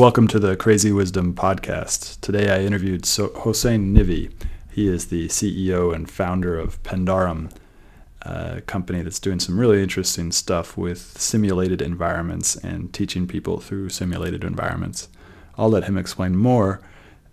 [0.00, 2.18] Welcome to the Crazy Wisdom podcast.
[2.22, 4.32] Today I interviewed so- Hossein Nivi.
[4.70, 7.52] He is the CEO and founder of Pendaran,
[8.22, 13.90] a company that's doing some really interesting stuff with simulated environments and teaching people through
[13.90, 15.10] simulated environments.
[15.58, 16.80] I'll let him explain more.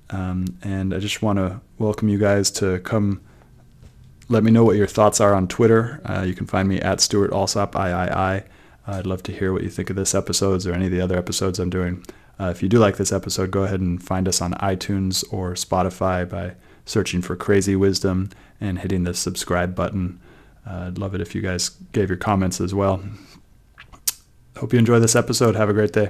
[0.10, 3.22] Um, and I just want to welcome you guys to come
[4.28, 6.02] let me know what your thoughts are on Twitter.
[6.04, 8.44] Uh, you can find me at Stuart Alsop, III.
[8.90, 11.18] I'd love to hear what you think of this episodes or any of the other
[11.18, 12.04] episodes I'm doing.
[12.40, 15.54] Uh, if you do like this episode, go ahead and find us on iTunes or
[15.54, 16.56] Spotify by
[16.86, 18.30] searching for Crazy Wisdom
[18.62, 20.20] and hitting the subscribe button.
[20.66, 23.02] Uh, I'd love it if you guys gave your comments as well.
[24.58, 25.56] Hope you enjoy this episode.
[25.56, 26.10] Have a great day.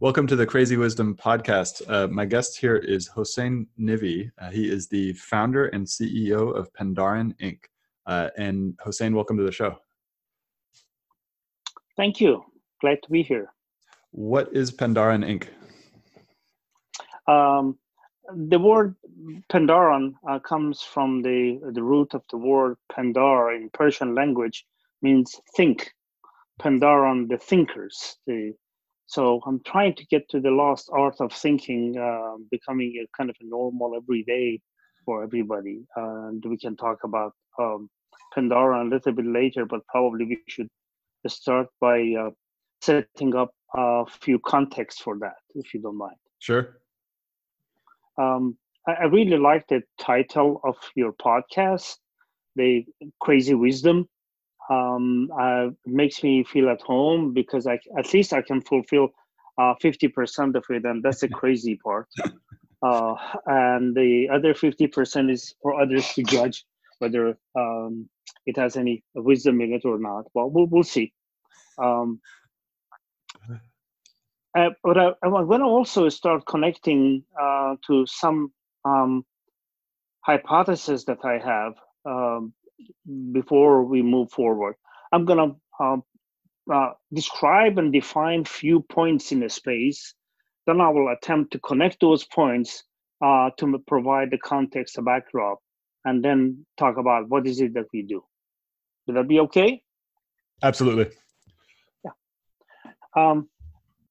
[0.00, 1.82] Welcome to the Crazy Wisdom podcast.
[1.88, 4.28] Uh, my guest here is Hossein Nivi.
[4.40, 7.58] Uh, he is the founder and CEO of Pendaran Inc.
[8.06, 9.78] Uh, and Hossein, welcome to the show.
[11.96, 12.44] Thank you.
[12.80, 13.52] Glad to be here.
[14.12, 15.48] What is Pendaran Inc?
[17.26, 17.78] Um,
[18.34, 18.94] the word
[19.50, 24.64] Pendaran uh, comes from the the root of the word Pendar in Persian language
[25.00, 25.90] means think.
[26.60, 28.16] Pendaran, the thinkers.
[28.26, 28.52] The
[29.06, 33.30] so I'm trying to get to the lost art of thinking, uh, becoming a kind
[33.30, 34.60] of a normal everyday
[35.04, 35.84] for everybody.
[35.96, 37.90] and we can talk about um,
[38.34, 40.68] Pendaran a little bit later, but probably we should
[41.26, 42.30] start by uh,
[42.80, 46.16] setting up a few contexts for that, if you don't mind.
[46.38, 46.78] Sure.
[48.18, 48.56] Um,
[48.86, 51.96] I, I really like the title of your podcast,
[52.56, 52.84] the
[53.20, 54.08] Crazy Wisdom.
[54.70, 59.08] Um, uh, makes me feel at home because I at least I can fulfill
[59.58, 62.08] uh, 50% of it, and that's the crazy part.
[62.84, 63.14] Uh,
[63.46, 66.64] and the other 50% is for others to judge
[66.98, 68.08] whether um,
[68.44, 70.24] it has any wisdom in it or not.
[70.34, 71.12] Well, we'll, we'll see.
[71.78, 72.20] Um,
[74.56, 78.52] uh, but I, I want to also start connecting uh, to some
[78.84, 79.24] um,
[80.20, 81.74] hypotheses that I have
[82.04, 82.52] um,
[83.32, 84.74] before we move forward.
[85.12, 86.02] I'm going to um,
[86.72, 90.14] uh, describe and define few points in a space.
[90.66, 92.84] Then I will attempt to connect those points
[93.24, 95.58] uh, to provide the context, the backdrop,
[96.04, 98.22] and then talk about what is it that we do.
[99.06, 99.82] Would that be okay?
[100.62, 101.08] Absolutely.
[102.04, 103.42] Yeah.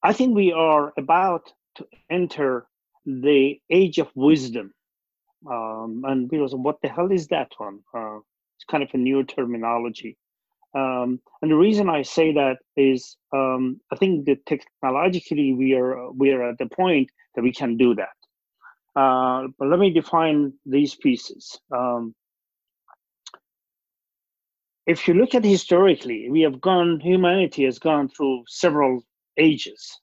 [0.04, 2.68] I think we are about to enter
[3.06, 4.74] the age of wisdom.
[5.50, 7.80] Um, and because what the hell is that one?
[7.96, 8.18] Uh,
[8.56, 10.18] it's kind of a new terminology.
[10.74, 16.12] Um, and the reason I say that is um, I think that technologically we are
[16.12, 18.16] we are at the point that we can do that.
[18.96, 21.60] Uh, but let me define these pieces.
[21.76, 22.16] Um,
[24.86, 29.04] if you look at historically, we have gone, humanity has gone through several
[29.38, 30.00] ages.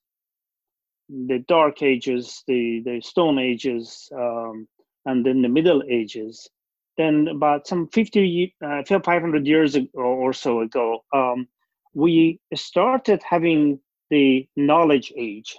[1.09, 4.69] The dark ages the the stone ages um,
[5.07, 6.49] and then the middle ages.
[6.97, 11.47] Then about some 50 uh, 500 years ago or so ago um,
[11.95, 13.79] we started having
[14.11, 15.57] the knowledge age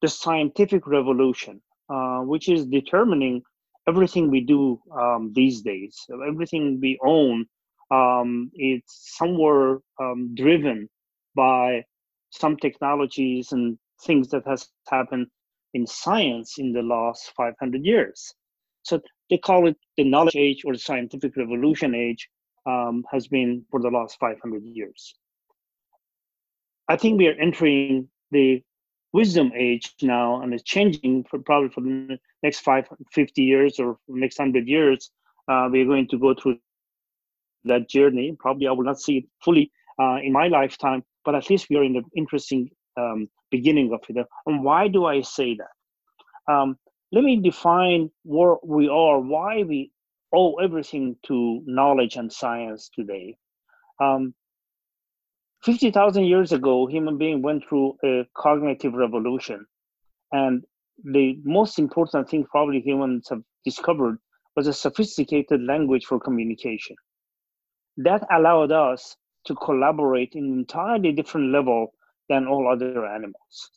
[0.00, 3.42] the scientific revolution uh, which is determining
[3.88, 5.96] everything we do um, these days.
[6.26, 7.46] Everything we own
[7.90, 10.88] um, it's somewhere um, driven
[11.36, 11.84] by
[12.36, 15.26] some technologies and things that has happened
[15.74, 18.34] in science in the last 500 years.
[18.82, 22.28] So they call it the knowledge age or the scientific revolution age
[22.66, 25.14] um, has been for the last 500 years.
[26.88, 28.62] I think we are entering the
[29.12, 33.98] wisdom age now and it's changing for probably for the next five, 50 years or
[34.08, 35.10] next 100 years.
[35.48, 36.58] Uh, we're going to go through
[37.64, 38.36] that journey.
[38.38, 41.76] Probably I will not see it fully uh, in my lifetime, but at least we
[41.76, 44.26] are in the interesting um, beginning of it.
[44.46, 46.52] And why do I say that?
[46.52, 46.78] Um,
[47.12, 49.90] let me define where we are, why we
[50.32, 53.36] owe everything to knowledge and science today.
[54.00, 54.34] Um,
[55.64, 59.66] 50,000 years ago, human being went through a cognitive revolution.
[60.32, 60.64] And
[61.02, 64.18] the most important thing probably humans have discovered
[64.54, 66.96] was a sophisticated language for communication.
[67.98, 71.92] That allowed us to collaborate in an entirely different level
[72.28, 73.70] than all other animals.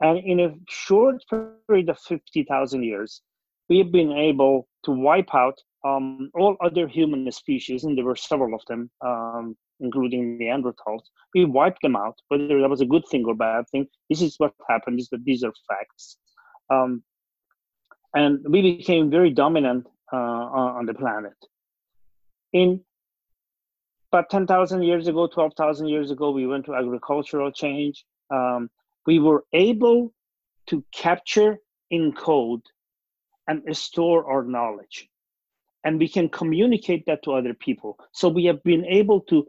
[0.00, 3.22] And in a short period of 50,000 years,
[3.68, 8.16] we have been able to wipe out um, all other human species, and there were
[8.16, 11.02] several of them, um, including Neanderthals.
[11.34, 13.86] We wiped them out, whether that was a good thing or bad thing.
[14.08, 15.00] This is what happened.
[15.00, 16.16] Is that these are facts,
[16.70, 17.02] um,
[18.14, 21.36] and we became very dominant uh, on the planet.
[22.52, 22.80] In
[24.12, 28.04] about 10,000 years ago, 12,000 years ago, we went to agricultural change.
[28.30, 28.70] Um,
[29.06, 30.12] we were able
[30.68, 31.58] to capture,
[31.92, 32.62] encode,
[33.46, 35.08] and store our knowledge.
[35.84, 37.98] And we can communicate that to other people.
[38.12, 39.46] So we have been able to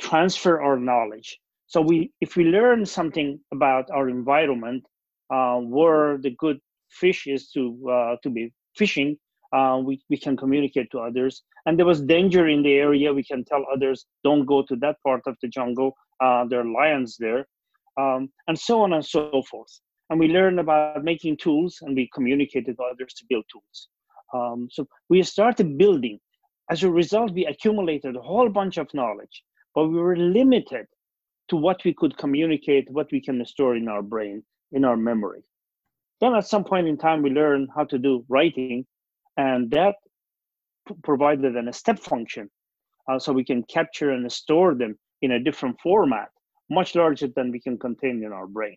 [0.00, 1.38] transfer our knowledge.
[1.66, 4.84] So we, if we learn something about our environment,
[5.30, 6.58] uh, where the good
[6.90, 9.18] fish is to uh, to be fishing,
[9.54, 11.42] uh, we, we can communicate to others.
[11.66, 14.96] And there was danger in the area, we can tell others, don't go to that
[15.06, 15.92] part of the jungle.
[16.22, 17.46] Uh, there are lions there,
[18.00, 19.80] um, and so on and so forth.
[20.10, 23.88] And we learn about making tools, and we communicated to others to build tools.
[24.34, 26.18] Um, so we started building.
[26.70, 30.86] As a result, we accumulated a whole bunch of knowledge, but we were limited
[31.48, 34.42] to what we could communicate, what we can store in our brain,
[34.72, 35.42] in our memory.
[36.20, 38.86] Then at some point in time, we learned how to do writing,
[39.36, 39.96] and that
[41.02, 42.50] provided then a step function
[43.10, 46.28] uh, so we can capture and store them in a different format
[46.70, 48.76] much larger than we can contain in our brain.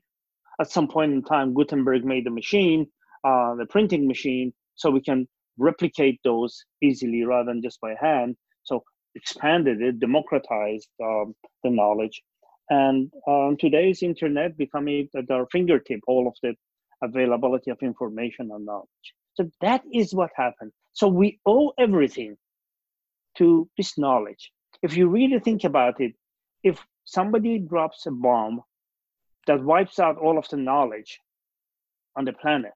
[0.59, 2.88] At some point in time gutenberg made the machine
[3.24, 5.27] uh, the printing machine so we can
[5.57, 8.83] replicate those easily rather than just by hand so
[9.15, 11.33] expanded it democratized um,
[11.63, 12.21] the knowledge.
[12.69, 16.54] And um, today's internet becoming at our fingertip all of the
[17.01, 20.71] availability of information and knowledge so that is what happened.
[20.93, 22.37] So we owe everything
[23.37, 24.51] to this knowledge.
[24.81, 26.13] If you really think about it,
[26.63, 28.63] if somebody drops a bomb
[29.45, 31.19] that wipes out all of the knowledge
[32.15, 32.73] on the planet,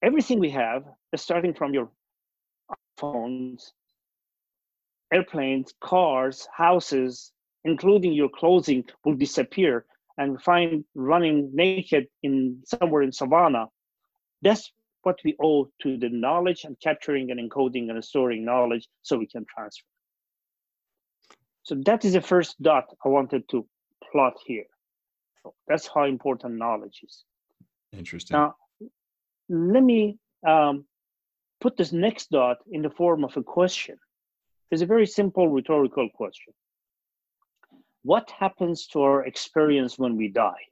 [0.00, 0.84] everything we have,
[1.16, 1.90] starting from your
[2.96, 3.72] phones,
[5.12, 7.32] airplanes, cars, houses,
[7.64, 9.86] including your clothing, will disappear
[10.18, 13.66] and find running naked in somewhere in savannah
[14.44, 14.70] that's
[15.02, 19.26] what we owe to the knowledge and capturing and encoding and storing knowledge so we
[19.26, 19.86] can transfer.
[21.62, 23.66] So that is the first dot I wanted to
[24.10, 24.66] plot here.
[25.42, 27.24] So that's how important knowledge is.
[27.92, 28.36] Interesting.
[28.36, 28.54] Now,
[29.48, 30.84] let me um,
[31.60, 33.96] put this next dot in the form of a question.
[34.70, 36.54] It's a very simple rhetorical question.
[38.02, 40.64] What happens to our experience when we die?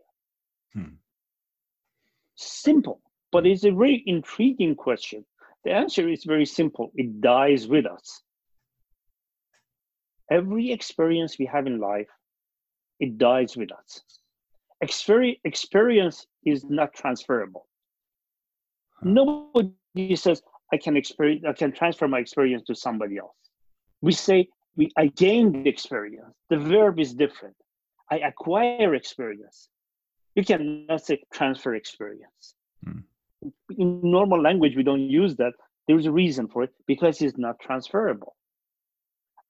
[0.73, 0.97] Hmm.
[2.35, 3.01] Simple.
[3.33, 5.25] But it's a very intriguing question.
[5.65, 8.23] The answer is very simple it dies with us.
[10.31, 12.09] Every experience we have in life,
[13.01, 14.03] it dies with us.
[14.85, 17.67] Experi- experience is not transferable.
[19.03, 20.43] Nobody says,
[20.73, 23.37] I can experience, I can transfer my experience to somebody else.
[24.01, 26.35] We say, we, I gained experience.
[26.51, 27.57] The verb is different.
[28.11, 29.69] I acquire experience.
[30.35, 32.55] You cannot say transfer experience.
[32.85, 33.01] Hmm
[33.77, 35.53] in normal language we don't use that.
[35.89, 38.37] There is a reason for it because it's not transferable.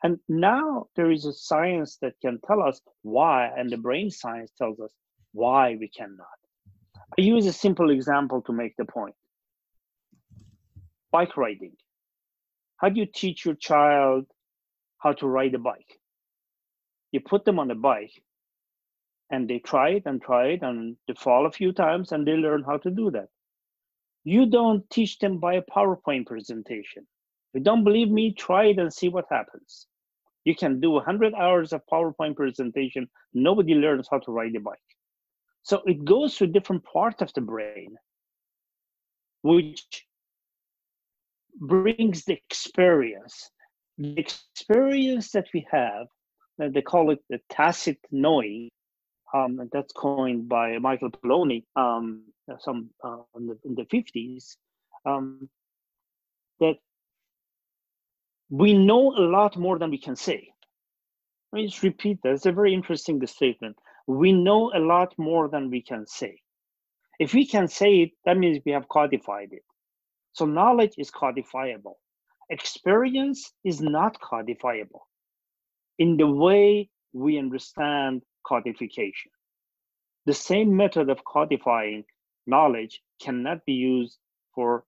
[0.03, 4.51] And now there is a science that can tell us why and the brain science
[4.59, 4.91] tells us
[5.33, 6.27] why we cannot.
[7.19, 9.15] I use a simple example to make the point.
[11.13, 11.77] Bike riding.
[12.79, 14.25] How do you teach your child
[14.99, 16.01] how to ride a bike?
[17.13, 18.23] You put them on a bike
[19.31, 22.33] and they try it and try it and they fall a few times and they
[22.33, 23.29] learn how to do that
[24.25, 27.07] you don't teach them by a PowerPoint presentation.
[27.53, 29.87] If you don't believe me, try it and see what happens.
[30.45, 33.09] You can do 100 hours of PowerPoint presentation.
[33.35, 34.79] Nobody learns how to ride a bike.
[35.63, 37.97] So it goes to different part of the brain,
[39.43, 40.07] which
[41.61, 43.51] brings the experience.
[43.99, 46.07] The experience that we have,
[46.59, 48.71] they call it the tacit knowing,
[49.35, 51.65] um, that's coined by Michael Polanyi.
[51.77, 54.57] Um, some uh, in, the, in the 50s
[55.07, 55.49] um,
[56.61, 56.75] that
[58.51, 60.49] we know a lot more than we can say.
[61.53, 62.33] Let me just repeat that.
[62.33, 63.77] It's a very interesting statement.
[64.07, 66.41] We know a lot more than we can say.
[67.19, 69.63] If we can say it, that means we have codified it.
[70.33, 71.99] So knowledge is codifiable.
[72.51, 75.07] Experience is not codifiable
[75.99, 79.31] in the way we understand codification.
[80.27, 82.05] The same method of codifying
[82.47, 84.19] knowledge cannot be used
[84.55, 84.85] for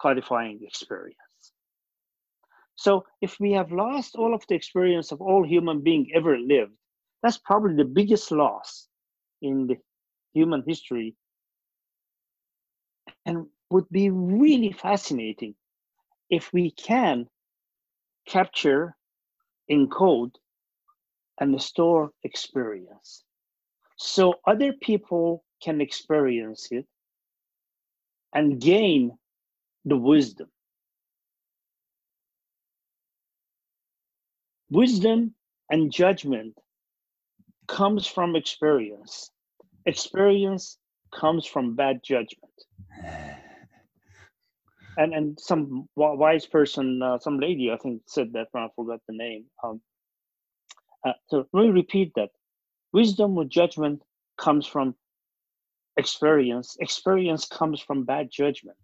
[0.00, 1.16] codifying experience.
[2.76, 6.72] So if we have lost all of the experience of all human being ever lived,
[7.22, 8.86] that's probably the biggest loss
[9.42, 9.76] in the
[10.32, 11.16] human history
[13.26, 15.54] and would be really fascinating
[16.30, 17.26] if we can
[18.26, 18.96] capture,
[19.70, 20.34] encode,
[21.40, 23.24] and store experience.
[23.96, 26.86] So other people can experience it
[28.34, 29.18] and gain
[29.84, 30.48] the wisdom.
[34.70, 35.34] Wisdom
[35.70, 36.56] and judgment
[37.68, 39.30] comes from experience.
[39.86, 40.78] experience
[41.14, 42.54] comes from bad judgment.
[44.98, 48.48] And and some wise person, uh, some lady, I think, said that.
[48.54, 49.46] I forgot the name.
[49.64, 49.80] Um,
[51.06, 52.30] uh, so let me repeat that:
[52.92, 54.02] wisdom or judgment
[54.38, 54.94] comes from
[55.98, 56.76] experience.
[56.80, 58.78] Experience comes from bad judgment.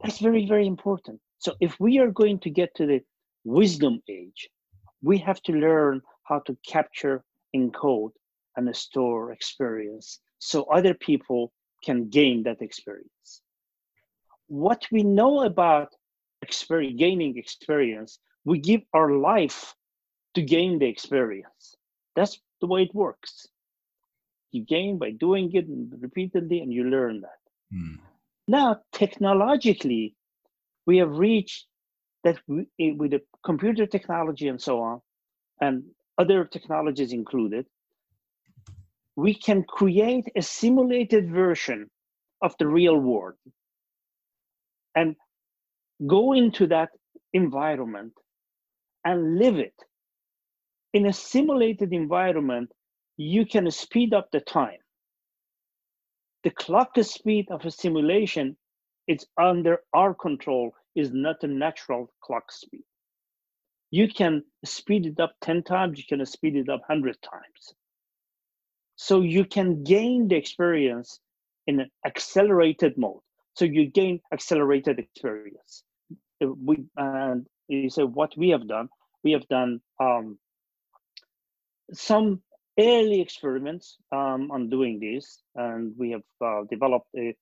[0.00, 1.20] That's very very important.
[1.38, 3.00] So if we are going to get to the
[3.44, 4.48] wisdom age,
[5.02, 8.12] we have to learn how to capture, encode,
[8.56, 11.52] and store experience so other people
[11.84, 13.42] can gain that experience.
[14.48, 15.94] What we know about
[16.42, 19.74] experience, gaining experience, we give our life
[20.34, 21.76] to gain the experience.
[22.16, 23.46] That's the way it works.
[24.52, 25.66] You gain by doing it
[26.00, 27.40] repeatedly and you learn that.
[27.72, 27.96] Hmm.
[28.46, 30.14] Now, technologically,
[30.86, 31.66] we have reached
[32.24, 35.00] that we, with the computer technology and so on,
[35.60, 35.84] and
[36.16, 37.66] other technologies included,
[39.16, 41.90] we can create a simulated version
[42.40, 43.34] of the real world
[44.94, 45.16] and
[46.06, 46.90] go into that
[47.32, 48.12] environment
[49.04, 49.74] and live it.
[50.94, 52.70] In a simulated environment,
[53.18, 54.78] you can speed up the time.
[56.44, 58.56] The clock speed of a simulation
[59.08, 62.84] is under our control, is not a natural clock speed.
[63.90, 67.74] You can speed it up 10 times, you can speed it up 100 times.
[68.96, 71.20] So you can gain the experience
[71.66, 73.20] in an accelerated mode.
[73.54, 75.84] So you gain accelerated experience.
[76.40, 78.88] We and you say what we have done.
[79.24, 80.38] We have done um,
[81.92, 82.42] some
[82.78, 87.34] early experiments um, on doing this, and we have uh, developed a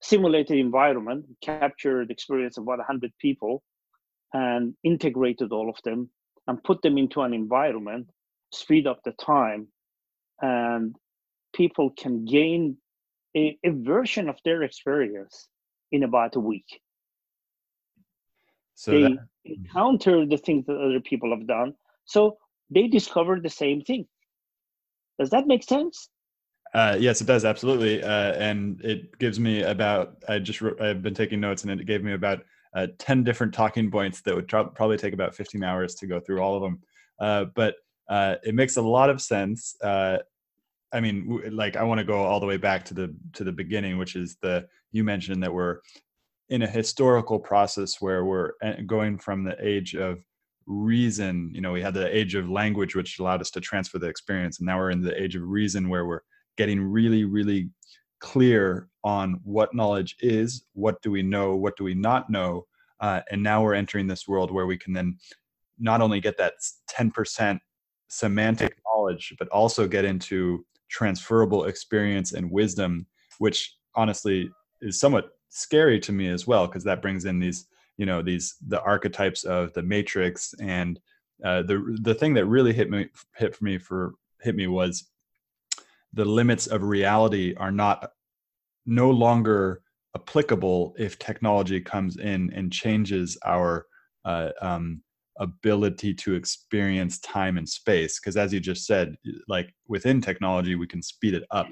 [0.00, 3.62] simulated environment, captured experience of about 100 people,
[4.32, 6.10] and integrated all of them
[6.46, 8.08] and put them into an environment,
[8.52, 9.68] speed up the time,
[10.42, 10.94] and
[11.54, 12.76] people can gain
[13.36, 15.48] a, a version of their experience
[15.92, 16.80] in about a week.
[18.74, 19.18] So they that...
[19.44, 21.74] encounter the things that other people have done,
[22.04, 22.38] so
[22.70, 24.06] they discover the same thing.
[25.18, 26.08] Does that make sense?
[26.74, 30.16] Uh, yes, it does absolutely, uh, and it gives me about.
[30.28, 32.44] I just I've been taking notes, and it gave me about
[32.74, 36.40] uh, ten different talking points that would probably take about fifteen hours to go through
[36.40, 36.80] all of them.
[37.20, 37.76] Uh, but
[38.08, 39.76] uh, it makes a lot of sense.
[39.82, 40.18] Uh,
[40.92, 43.44] I mean, w- like I want to go all the way back to the to
[43.44, 45.78] the beginning, which is the you mentioned that we're
[46.48, 48.52] in a historical process where we're
[48.86, 50.18] going from the age of
[50.66, 54.06] reason you know we had the age of language which allowed us to transfer the
[54.06, 56.22] experience and now we're in the age of reason where we're
[56.56, 57.70] getting really, really
[58.20, 62.66] clear on what knowledge is, what do we know, what do we not know.
[63.00, 65.18] Uh, and now we're entering this world where we can then
[65.78, 66.54] not only get that
[66.90, 67.58] 10%
[68.08, 73.06] semantic knowledge, but also get into transferable experience and wisdom,
[73.38, 74.48] which honestly
[74.80, 78.56] is somewhat scary to me as well, because that brings in these, you know, these
[78.66, 80.98] the archetypes of the matrix and
[81.44, 85.10] uh, the the thing that really hit me hit for me for hit me was
[86.12, 88.10] the limits of reality are not
[88.86, 89.82] no longer
[90.14, 93.86] applicable if technology comes in and changes our
[94.24, 95.02] uh, um,
[95.40, 98.20] ability to experience time and space.
[98.20, 99.16] Because as you just said
[99.48, 101.66] like within technology we can speed it up.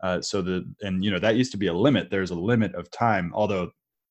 [0.00, 2.08] Uh, so the and you know that used to be a limit.
[2.10, 3.70] There's a limit of time although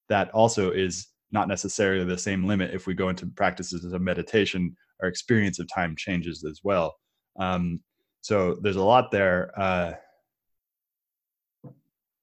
[0.10, 4.76] that also is not necessarily the same limit if we go into practices of meditation
[5.02, 6.96] our experience of time changes as well.
[7.40, 7.82] Um,
[8.22, 9.94] so there's a lot there uh,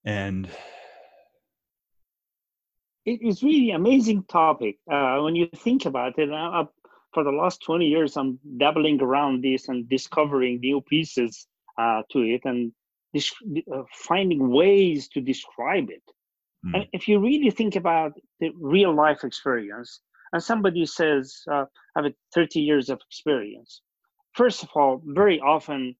[0.04, 0.48] and
[3.06, 6.64] it is really amazing topic uh, when you think about it uh,
[7.12, 11.46] for the last 20 years i'm dabbling around this and discovering new pieces
[11.78, 12.72] uh, to it and
[13.16, 16.02] uh, finding ways to describe it
[16.64, 16.74] mm.
[16.74, 20.00] and if you really think about the real life experience
[20.32, 21.64] and somebody says uh,
[21.96, 23.82] i have 30 years of experience
[24.34, 25.94] first of all, very often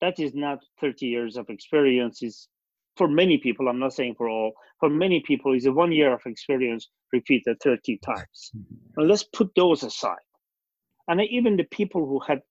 [0.00, 2.22] that is not 30 years of experience.
[2.22, 2.48] Is
[2.96, 6.12] for many people, I'm not saying for all, for many people, is a one year
[6.12, 8.50] of experience repeated 30 times.
[8.96, 10.16] And let's put those aside.
[11.08, 12.42] And even the people who had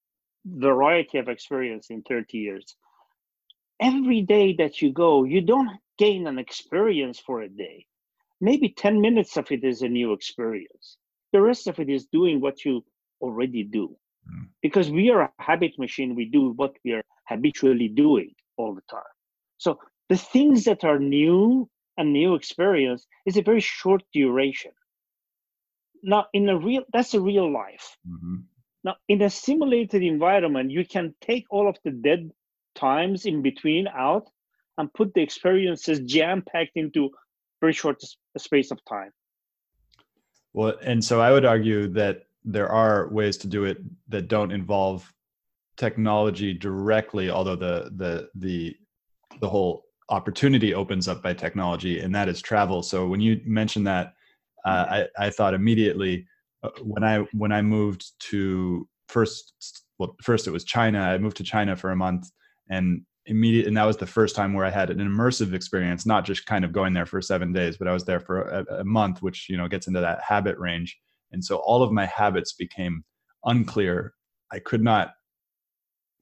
[0.46, 2.76] variety of experience in 30 years,
[3.80, 7.86] every day that you go, you don't gain an experience for a day.
[8.40, 10.98] Maybe 10 minutes of it is a new experience.
[11.34, 12.84] The rest of it is doing what you
[13.22, 13.98] already do.
[14.28, 14.48] Mm.
[14.62, 18.82] because we are a habit machine we do what we are habitually doing all the
[18.90, 19.14] time
[19.58, 24.72] so the things that are new and new experience is a very short duration
[26.04, 28.38] now in a real that's a real life mm-hmm.
[28.84, 32.30] now in a simulated environment you can take all of the dead
[32.76, 34.28] times in between out
[34.78, 37.10] and put the experiences jam packed into
[37.62, 38.02] very short
[38.38, 39.12] space of time.
[40.54, 44.52] Well, and so I would argue that there are ways to do it that don't
[44.52, 45.12] involve
[45.78, 48.76] technology directly, although the the the
[49.40, 52.82] the whole opportunity opens up by technology, and that is travel.
[52.82, 54.14] So when you mentioned that,
[54.66, 54.94] uh, mm-hmm.
[54.94, 56.26] I, I thought immediately
[56.64, 61.00] uh, when I when I moved to first well first it was China.
[61.00, 62.30] I moved to China for a month,
[62.70, 66.26] and immediate and that was the first time where i had an immersive experience not
[66.26, 68.84] just kind of going there for seven days but i was there for a, a,
[68.84, 70.98] month which you know gets into that habit range.
[71.32, 73.04] And so all of my habits became
[73.44, 74.14] unclear.
[74.52, 75.12] I could not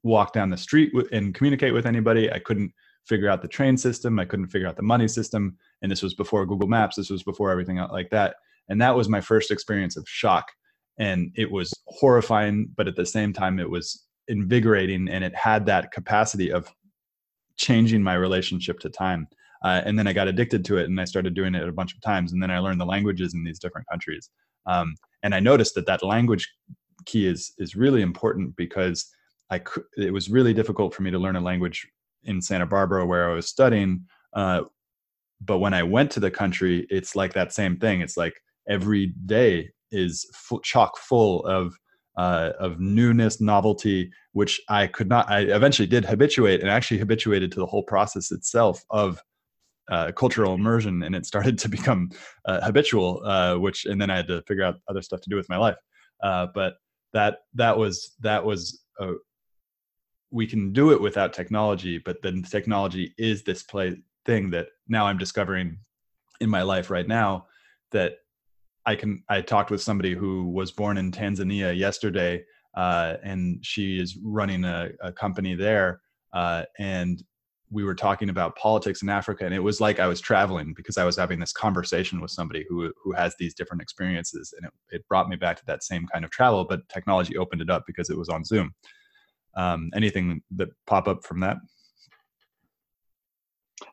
[0.04, 2.32] walk down the street and communicate with anybody.
[2.32, 2.72] I couldn't
[3.06, 4.20] figure out the train system.
[4.20, 5.58] I couldn't figure out the money system.
[5.82, 6.96] And this was before google maps.
[6.96, 8.36] This was before everything like that.
[8.68, 10.52] And that was my first experience of shock.
[10.98, 15.68] And it was horrifying but at the same time it was invigorating and it had
[15.68, 16.68] that capacity of
[17.58, 19.28] changing my relationship to time.
[19.64, 21.94] Uh, and then I got addicted to it and I started doing it a bunch
[21.94, 22.34] of times.
[22.34, 24.30] And then I learned the languages in these different countries.
[24.68, 26.52] Um, and I noticed that that language
[27.06, 29.08] key is is really important because
[29.52, 29.62] I
[29.98, 31.88] it was really difficult for me to learn a language
[32.24, 34.06] in Santa Barbara where I was studying.
[34.34, 34.64] Uh,
[35.42, 38.02] but when I went to the country, it's like that same thing.
[38.02, 38.34] It's like
[38.68, 40.26] every day is
[40.64, 41.76] chock full of
[42.18, 45.30] uh, of newness, novelty, which I could not.
[45.30, 49.22] I eventually did habituate, and actually habituated to the whole process itself of
[49.90, 52.10] uh, cultural immersion, and it started to become
[52.46, 53.22] uh, habitual.
[53.26, 55.58] Uh, which, and then I had to figure out other stuff to do with my
[55.58, 55.78] life.
[56.24, 56.76] Uh, but
[57.14, 59.14] that that was that was a,
[60.32, 65.06] we can do it without technology, but then technology is this play thing that now
[65.06, 65.78] I'm discovering
[66.42, 67.48] in my life right now
[67.92, 68.18] that
[68.86, 72.44] I can I talked with somebody who was born in Tanzania yesterday,
[72.76, 76.02] uh, and she is running a, a company there,
[76.34, 77.24] uh, and
[77.72, 80.98] we were talking about politics in Africa, and it was like I was traveling because
[80.98, 84.98] I was having this conversation with somebody who who has these different experiences, and it,
[84.98, 87.84] it brought me back to that same kind of travel, but technology opened it up
[87.88, 88.74] because it was on Zoom.
[89.56, 91.58] Um, anything that pop up from that?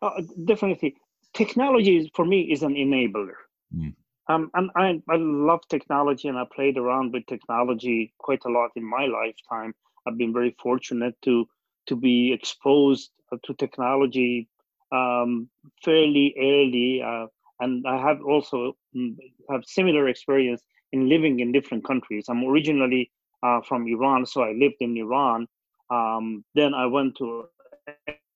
[0.03, 0.97] Uh, definitely,
[1.33, 3.35] technology for me is an enabler.
[3.75, 3.95] Mm.
[4.33, 8.71] Um, and I, I love technology and I played around with technology quite a lot
[8.77, 9.75] in my lifetime.
[10.07, 11.47] I've been very fortunate to
[11.89, 13.11] to be exposed
[13.45, 14.49] to technology
[14.93, 15.49] um,
[15.85, 17.27] fairly early, uh,
[17.61, 19.17] and I have also mm,
[19.51, 22.27] have similar experience in living in different countries.
[22.29, 23.11] I'm originally
[23.43, 25.47] uh, from Iran, so I lived in Iran.
[25.91, 27.47] Um, then I went to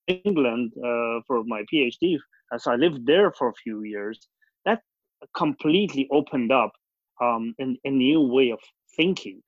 [0.09, 2.19] England uh, for my PhD,
[2.59, 4.29] so I lived there for a few years
[5.35, 6.73] completely opened up
[7.23, 8.61] um, a, a new way of
[8.97, 9.43] thinking.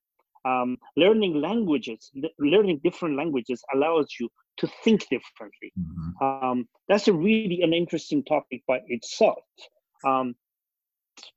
[0.44, 5.72] Um, learning languages, learning different languages allows you to think differently.
[5.78, 6.24] Mm-hmm.
[6.24, 9.44] Um, that's a really an interesting topic by itself.
[10.06, 10.36] Um,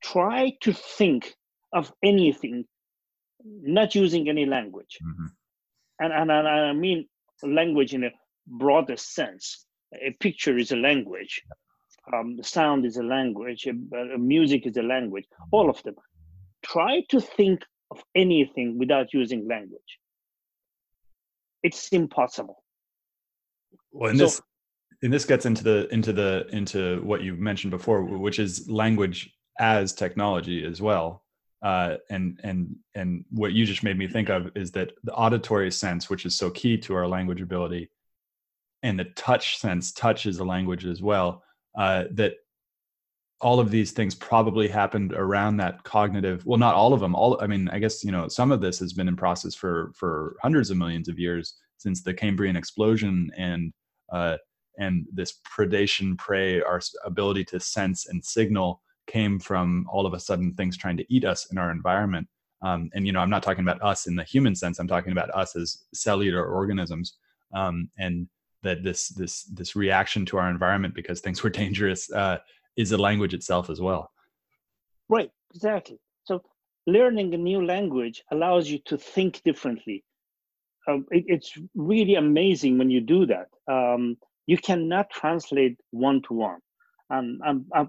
[0.03, 1.33] try to think
[1.73, 2.65] of anything,
[3.43, 5.25] not using any language, mm-hmm.
[5.99, 7.07] and, and and I mean
[7.43, 8.11] language in a
[8.47, 9.65] broadest sense.
[9.93, 11.41] A picture is a language
[12.13, 15.95] um, sound is a language, uh, music is a language, all of them.
[16.63, 19.99] Try to think of anything without using language.
[21.63, 22.63] It's impossible.
[23.91, 24.41] Well, and so, this
[25.03, 29.31] and this gets into the into the into what you mentioned before, which is language
[29.59, 31.23] as technology as well.
[31.61, 35.71] Uh, and and and what you just made me think of is that the auditory
[35.71, 37.89] sense, which is so key to our language ability,
[38.81, 41.43] and the touch sense, touch is a language as well
[41.77, 42.33] uh, that
[43.39, 47.39] all of these things probably happened around that cognitive well not all of them all
[47.41, 50.35] i mean i guess you know some of this has been in process for for
[50.43, 53.73] hundreds of millions of years since the cambrian explosion and
[54.13, 54.37] uh,
[54.77, 60.19] and this predation prey our ability to sense and signal came from all of a
[60.19, 62.27] sudden things trying to eat us in our environment.
[62.63, 65.11] Um, and you know i'm not talking about us in the human sense i'm talking
[65.11, 67.17] about us as cellular organisms.
[67.53, 68.27] Um, and
[68.63, 72.37] that this this this reaction to our environment because things were dangerous uh,
[72.77, 74.11] is a language itself as well.
[75.09, 75.99] Right, exactly.
[76.23, 76.41] So
[76.87, 80.03] learning a new language allows you to think differently.
[80.87, 83.47] Um, it, it's really amazing when you do that.
[83.71, 86.59] Um, you cannot translate one to one.
[87.09, 87.39] Um,
[87.73, 87.85] i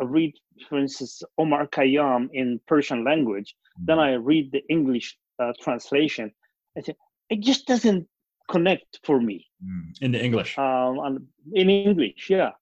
[0.00, 0.32] read,
[0.68, 3.54] for instance, Omar Khayyam in Persian language.
[3.54, 3.84] Mm-hmm.
[3.86, 6.32] Then I read the English uh, translation.
[6.76, 6.94] I say,
[7.30, 8.06] it just doesn't
[8.54, 9.84] connect for me mm.
[10.00, 11.16] in the english um, and
[11.60, 12.52] in english yeah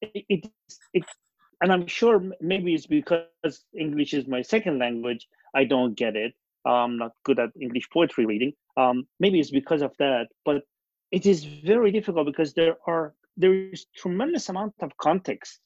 [0.00, 0.42] it, it,
[0.98, 1.04] it
[1.60, 5.22] and i'm sure maybe it's because english is my second language
[5.54, 6.32] i don't get it
[6.64, 10.62] i'm not good at english poetry reading um, maybe it's because of that but
[11.12, 15.60] it is very difficult because there are there is tremendous amount of context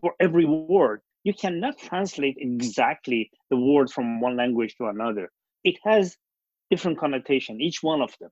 [0.00, 1.00] for every word.
[1.24, 5.30] You cannot translate exactly the word from one language to another.
[5.64, 6.16] It has
[6.70, 8.30] different connotation, each one of them.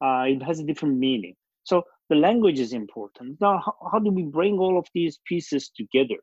[0.00, 1.34] Uh, it has a different meaning.
[1.64, 3.40] So the language is important.
[3.40, 6.20] Now, how, how do we bring all of these pieces together?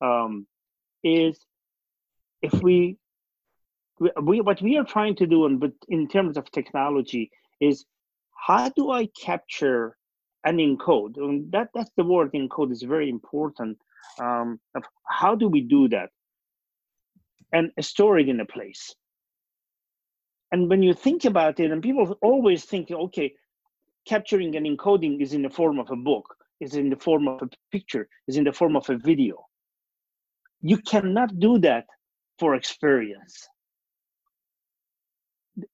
[0.00, 0.46] Um,
[1.04, 1.38] is
[2.40, 2.96] if we,
[4.22, 7.84] we what we are trying to do, and but in terms of technology, is
[8.34, 9.96] how do I capture
[10.44, 11.16] and encode?
[11.16, 13.78] And that that's the word encode is very important.
[14.20, 16.10] Um, of how do we do that
[17.52, 18.94] and store it in a place?
[20.52, 23.32] And when you think about it, and people always think, okay,
[24.06, 27.40] capturing and encoding is in the form of a book, is in the form of
[27.42, 29.46] a picture, is in the form of a video.
[30.60, 31.86] You cannot do that
[32.38, 33.48] for experience.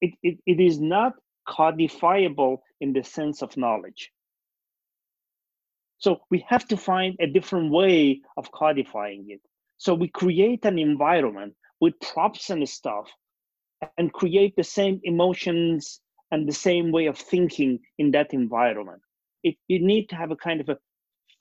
[0.01, 1.13] It, it, it is not
[1.47, 4.11] codifiable in the sense of knowledge.
[5.97, 9.41] So we have to find a different way of codifying it.
[9.77, 13.09] So we create an environment with props and stuff
[13.97, 19.01] and create the same emotions and the same way of thinking in that environment.
[19.43, 20.77] It, you need to have a kind of a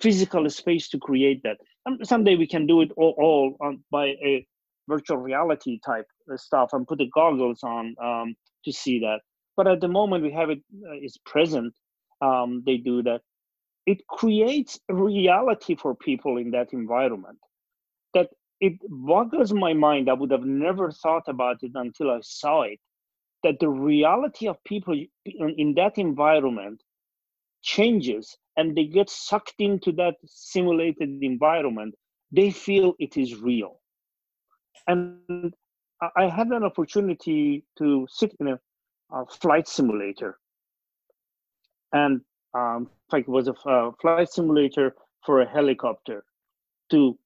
[0.00, 1.58] physical space to create that.
[1.86, 4.46] And someday we can do it all, all on, by a
[4.88, 9.20] virtual reality type stuff and put the goggles on um, to see that.
[9.56, 11.74] But at the moment we have it uh, is present.
[12.22, 13.20] Um, they do that.
[13.86, 17.38] It creates reality for people in that environment
[18.60, 20.10] it boggles my mind.
[20.10, 22.80] I would have never thought about it until I saw it
[23.44, 26.82] that the reality of people in that environment
[27.62, 31.94] changes and they get sucked into that simulated environment,
[32.32, 33.80] they feel it is real.
[34.88, 35.54] And
[36.16, 38.60] I had an opportunity to sit in a,
[39.12, 40.38] a flight simulator.
[41.92, 42.20] And
[42.54, 44.94] um, in fact, it was a uh, flight simulator
[45.24, 46.24] for a helicopter
[46.90, 47.18] to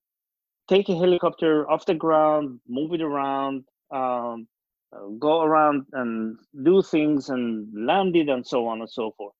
[0.68, 4.46] take a helicopter off the ground, move it around, um,
[4.94, 9.34] uh, go around and do things and land it and so on and so forth.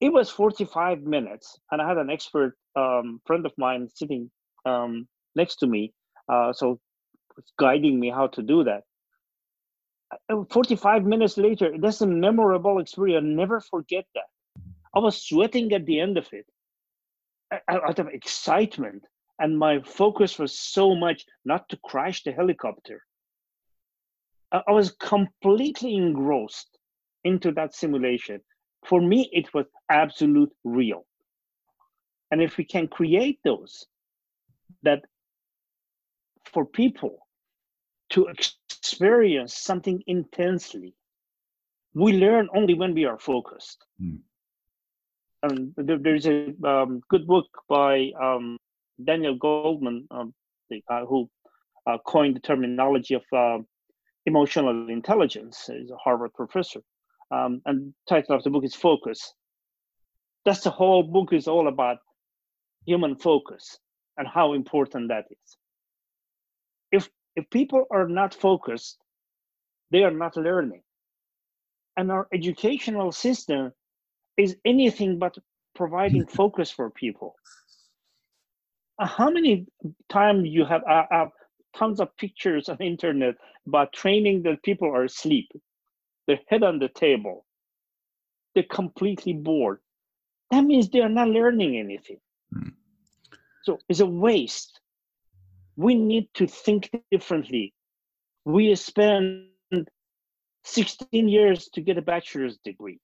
[0.00, 4.30] It was 45 minutes, and I had an expert um, friend of mine sitting
[4.64, 5.92] um, next to me,
[6.28, 6.78] uh, so
[7.58, 8.82] guiding me how to do that.
[10.30, 13.24] Uh, 45 minutes later, that's a memorable experience.
[13.24, 14.62] I'll never forget that.
[14.94, 16.46] I was sweating at the end of it
[17.68, 19.04] out of excitement.
[19.38, 23.02] And my focus was so much not to crash the helicopter,
[24.50, 26.78] I was completely engrossed
[27.24, 28.40] into that simulation.
[28.86, 31.04] For me, it was absolute real.
[32.30, 33.86] And if we can create those,
[34.82, 35.02] that
[36.44, 37.26] for people
[38.10, 40.94] to experience something intensely,
[41.94, 43.84] we learn only when we are focused.
[44.00, 44.20] Mm.
[45.42, 48.58] And there's a um, good book by um,
[49.04, 50.34] Daniel Goleman, um,
[50.70, 51.28] the, uh, who
[51.86, 53.58] uh, coined the terminology of uh,
[54.26, 55.68] emotional intelligence.
[55.68, 56.80] is a Harvard professor.
[57.30, 59.34] Um, and title of the book is Focus.
[60.44, 61.98] That's the whole book is all about
[62.86, 63.78] human focus
[64.16, 65.56] and how important that is.
[66.90, 68.98] If if people are not focused,
[69.90, 70.82] they are not learning.
[71.96, 73.72] And our educational system
[74.36, 75.36] is anything but
[75.74, 77.34] providing focus for people.
[78.98, 79.66] Uh, how many
[80.08, 81.28] times you have uh, uh,
[81.76, 83.34] tons of pictures on internet
[83.66, 85.48] about training that people are asleep,
[86.26, 87.44] their head on the table,
[88.54, 89.78] they're completely bored.
[90.50, 92.18] That means they are not learning anything.
[92.54, 92.72] Mm.
[93.62, 94.80] So it's a waste.
[95.76, 97.74] We need to think differently.
[98.44, 99.48] We spend
[100.64, 102.98] 16 years to get a bachelor's degree,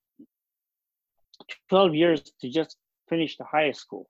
[1.68, 2.76] 12 years to just
[3.08, 4.08] finish the high school.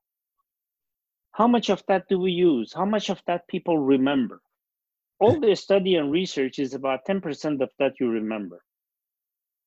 [1.34, 2.72] How much of that do we use?
[2.72, 4.40] How much of that people remember?
[5.20, 8.62] all the study and research is about 10% of that you remember.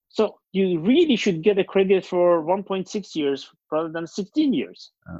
[0.09, 4.91] So you really should get a credit for 1.6 years rather than 16 years.
[5.09, 5.19] Uh.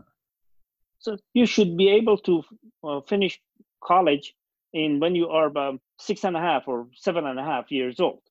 [1.00, 2.44] So you should be able to
[2.84, 3.40] uh, finish
[3.84, 4.34] college
[4.74, 8.00] in when you are about six and a half or seven and a half years
[8.00, 8.22] old.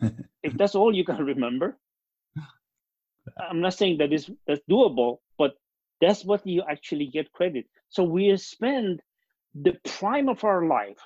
[0.42, 1.78] if that's all you can remember,
[3.50, 5.18] I'm not saying that is that's doable,
[6.02, 7.66] that's what you actually get credit.
[7.88, 9.00] So we spend
[9.54, 10.98] the prime of our life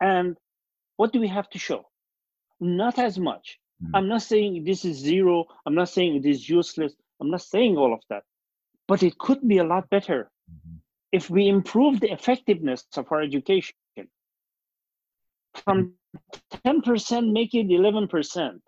[0.00, 0.36] and
[0.96, 1.88] what do we have to show?
[2.60, 3.58] Not as much.
[3.82, 3.90] Mm.
[3.94, 5.46] I'm not saying this is zero.
[5.64, 6.92] I'm not saying it is useless.
[7.18, 8.24] I'm not saying all of that.
[8.86, 10.76] But it could be a lot better mm-hmm.
[11.10, 13.74] if we improve the effectiveness of our education.
[15.64, 15.94] From
[16.66, 18.60] 10% make it 11%.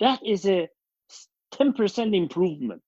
[0.00, 0.68] That is a
[1.54, 2.82] 10% improvement.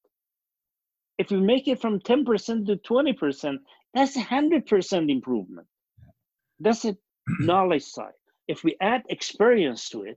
[1.20, 3.59] If we make it from 10% to 20%,
[3.92, 5.66] that's 100% improvement.
[6.59, 6.96] That's a
[7.40, 8.18] knowledge side.
[8.48, 10.16] If we add experience to it,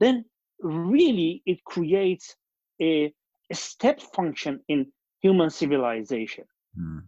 [0.00, 0.24] then
[0.60, 2.34] really it creates
[2.82, 3.14] a,
[3.48, 6.46] a step function in human civilization.
[6.76, 7.02] Mm.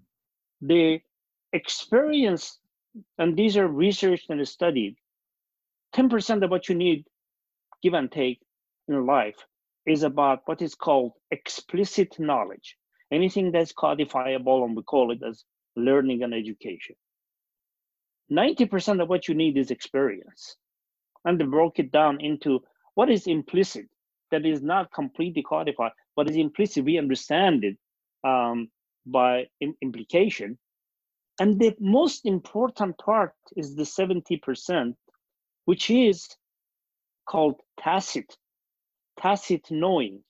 [0.61, 1.01] The
[1.53, 2.61] experience,
[3.19, 4.95] and these are researched and studied,
[5.97, 7.05] 10% of what you need,
[7.83, 8.39] give and take,
[8.87, 9.45] in life
[9.85, 12.77] is about what is called explicit knowledge.
[13.13, 15.45] Anything that's codifiable, and we call it as
[15.77, 16.97] learning and education.
[18.31, 20.57] 90% of what you need is experience.
[21.25, 22.61] And they broke it down into
[22.95, 23.87] what is implicit,
[24.31, 26.85] that is not completely codified, but is implicit.
[26.85, 27.77] We understand it
[28.25, 28.69] um,
[29.07, 29.47] by
[29.83, 30.59] implication.
[31.41, 34.95] And the most important part is the 70%,
[35.65, 36.29] which is
[37.27, 38.37] called tacit,
[39.19, 40.23] tacit knowing.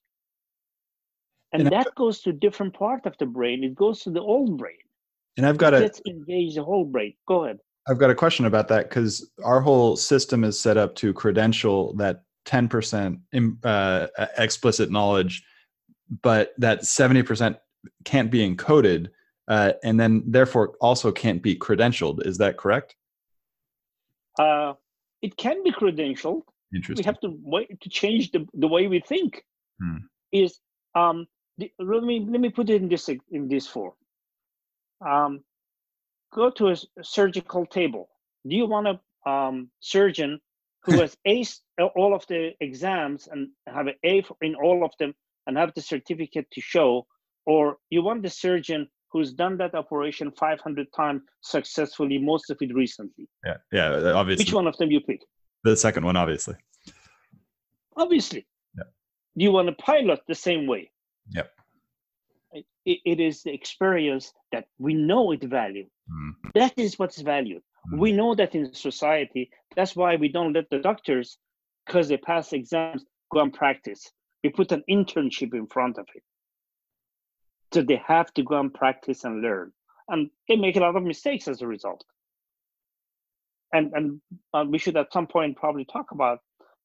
[1.53, 3.65] And, and that I've, goes to a different part of the brain.
[3.65, 4.77] It goes to the old brain.
[5.37, 7.15] And I've got to engage the whole brain.
[7.27, 7.59] Go ahead.
[7.89, 11.95] I've got a question about that because our whole system is set up to credential
[11.97, 13.21] that 10%
[13.65, 14.07] uh,
[14.39, 15.43] explicit knowledge,
[16.23, 17.59] but that 70%
[18.05, 19.09] can't be encoded
[19.49, 22.25] uh, and then therefore also can't be credentialed.
[22.25, 22.95] Is that correct?
[24.39, 24.75] Uh,
[25.23, 26.43] it can be credentialed.
[26.73, 27.03] Interesting.
[27.03, 29.45] We have to wait to change the, the way we think.
[29.83, 29.97] Hmm.
[30.31, 30.61] Is
[30.95, 31.27] um,
[31.79, 33.93] let me let me put it in this in this form.
[35.07, 35.45] Um,
[36.33, 38.09] go to a surgical table.
[38.47, 40.41] Do you want a um, surgeon
[40.85, 41.61] who has aced
[41.95, 45.15] all of the exams and have an A in all of them
[45.47, 47.07] and have the certificate to show,
[47.47, 52.75] or you want the surgeon who's done that operation 500 times successfully, most of it
[52.75, 53.29] recently?
[53.45, 54.45] Yeah, yeah, obviously.
[54.45, 55.21] Which one of them you pick?
[55.65, 56.55] The second one, obviously.
[57.97, 58.47] Obviously.
[58.77, 58.85] Yeah.
[59.37, 60.91] Do you want to pilot the same way?
[61.31, 61.51] Yep.
[62.53, 65.85] It, it is the experience that we know it value.
[65.85, 66.51] Mm-hmm.
[66.55, 67.63] That is what's valued.
[67.63, 67.99] Mm-hmm.
[67.99, 69.51] We know that in society.
[69.77, 71.39] That's why we don't let the doctors,
[71.87, 74.11] because they pass exams, go and practice.
[74.43, 76.23] We put an internship in front of it.
[77.73, 79.73] So they have to go and practice and learn.
[80.09, 82.05] And they make a lot of mistakes as a result.
[83.73, 84.21] And, and
[84.53, 86.41] uh, we should at some point probably talk about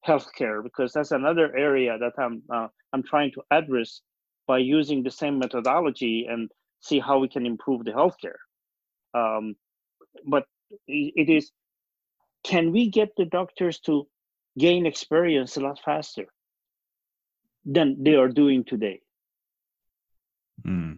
[0.06, 4.02] healthcare because that's another area that I'm uh, I'm trying to address
[4.48, 8.40] by using the same methodology and see how we can improve the healthcare.
[9.14, 9.56] Um,
[10.26, 10.46] but
[10.88, 11.52] it is,
[12.44, 14.08] can we get the doctors to
[14.58, 16.28] gain experience a lot faster
[17.66, 19.02] than they are doing today?
[20.66, 20.98] Mm.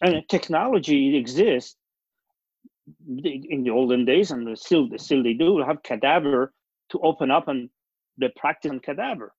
[0.00, 1.76] And technology exists
[3.06, 6.52] in the olden days, and still, still they do have cadaver
[6.90, 7.70] to open up and
[8.18, 9.32] the practice on cadaver.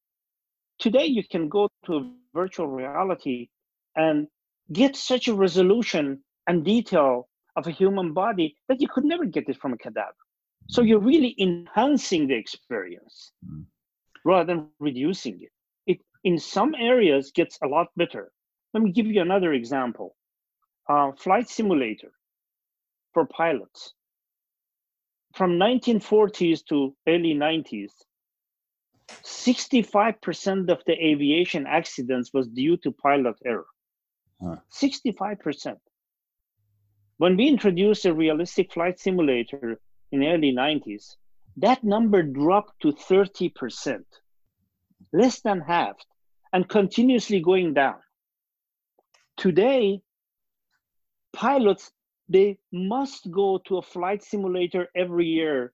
[0.83, 3.47] Today, you can go to virtual reality
[3.95, 4.27] and
[4.73, 9.47] get such a resolution and detail of a human body that you could never get
[9.47, 10.23] it from a cadaver.
[10.67, 13.63] So you're really enhancing the experience mm.
[14.25, 15.51] rather than reducing it.
[15.87, 18.33] It in some areas gets a lot better.
[18.73, 20.17] Let me give you another example.
[20.89, 22.11] Uh, flight simulator
[23.13, 23.93] for pilots.
[25.33, 27.93] From 1940s to early 90s,
[29.09, 33.65] 65% of the aviation accidents was due to pilot error.
[34.41, 34.57] Huh.
[34.71, 35.77] 65%.
[37.17, 39.79] When we introduced a realistic flight simulator
[40.11, 41.15] in the early 90s,
[41.57, 44.03] that number dropped to 30%,
[45.11, 45.95] less than half,
[46.51, 47.99] and continuously going down.
[49.37, 50.01] Today,
[51.31, 51.91] pilots
[52.29, 55.73] they must go to a flight simulator every year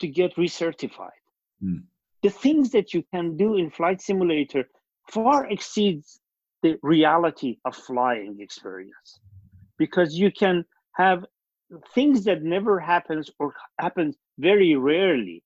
[0.00, 1.20] to get recertified.
[1.62, 1.84] Mm
[2.24, 4.64] the things that you can do in flight simulator
[5.12, 6.20] far exceeds
[6.62, 9.20] the reality of flying experience.
[9.76, 10.64] Because you can
[10.96, 11.26] have
[11.94, 15.42] things that never happens or happens very rarely.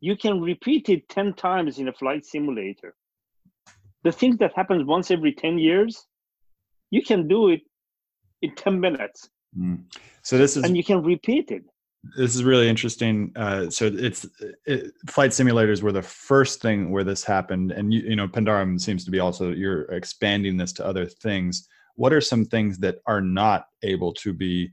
[0.00, 2.94] You can repeat it 10 times in a flight simulator.
[4.02, 6.06] The things that happens once every 10 years
[6.90, 7.62] you can do it
[8.42, 9.28] in 10 minutes.
[9.58, 9.84] Mm.
[10.22, 11.62] so this is and you can repeat it
[12.16, 13.32] this is really interesting.
[13.36, 14.26] Uh, so it's
[14.66, 18.80] it, flight simulators were the first thing where this happened, and you, you know Pendaran
[18.80, 21.68] seems to be also you're expanding this to other things.
[21.96, 24.72] What are some things that are not able to be?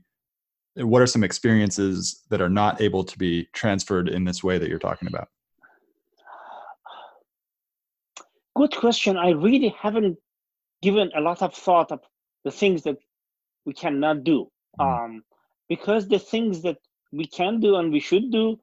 [0.76, 4.68] What are some experiences that are not able to be transferred in this way that
[4.68, 5.28] you're talking about?
[8.56, 9.16] Good question.
[9.16, 10.18] I really haven't
[10.82, 12.00] given a lot of thought of
[12.44, 12.96] the things that
[13.64, 14.50] we cannot do.
[14.78, 15.04] Mm.
[15.04, 15.22] Um,
[15.68, 16.76] because the things that
[17.12, 18.58] we can do and we should do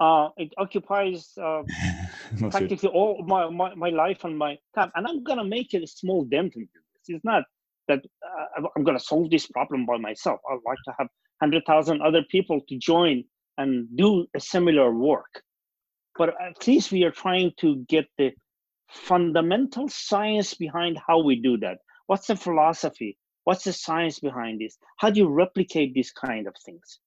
[0.00, 1.62] Uh, it occupies uh,
[2.50, 5.86] practically all my, my, my life and my time, and I'm gonna make it a
[5.86, 7.16] small dent into this.
[7.16, 7.44] It's not
[7.88, 10.40] that uh, I'm gonna solve this problem by myself.
[10.50, 11.08] I'd like to have
[11.40, 13.24] hundred thousand other people to join
[13.58, 15.42] and do a similar work.
[16.18, 18.32] But at least we are trying to get the
[18.90, 21.78] fundamental science behind how we do that.
[22.06, 23.18] What's the philosophy?
[23.44, 24.78] What's the science behind this?
[24.98, 27.00] How do you replicate these kind of things?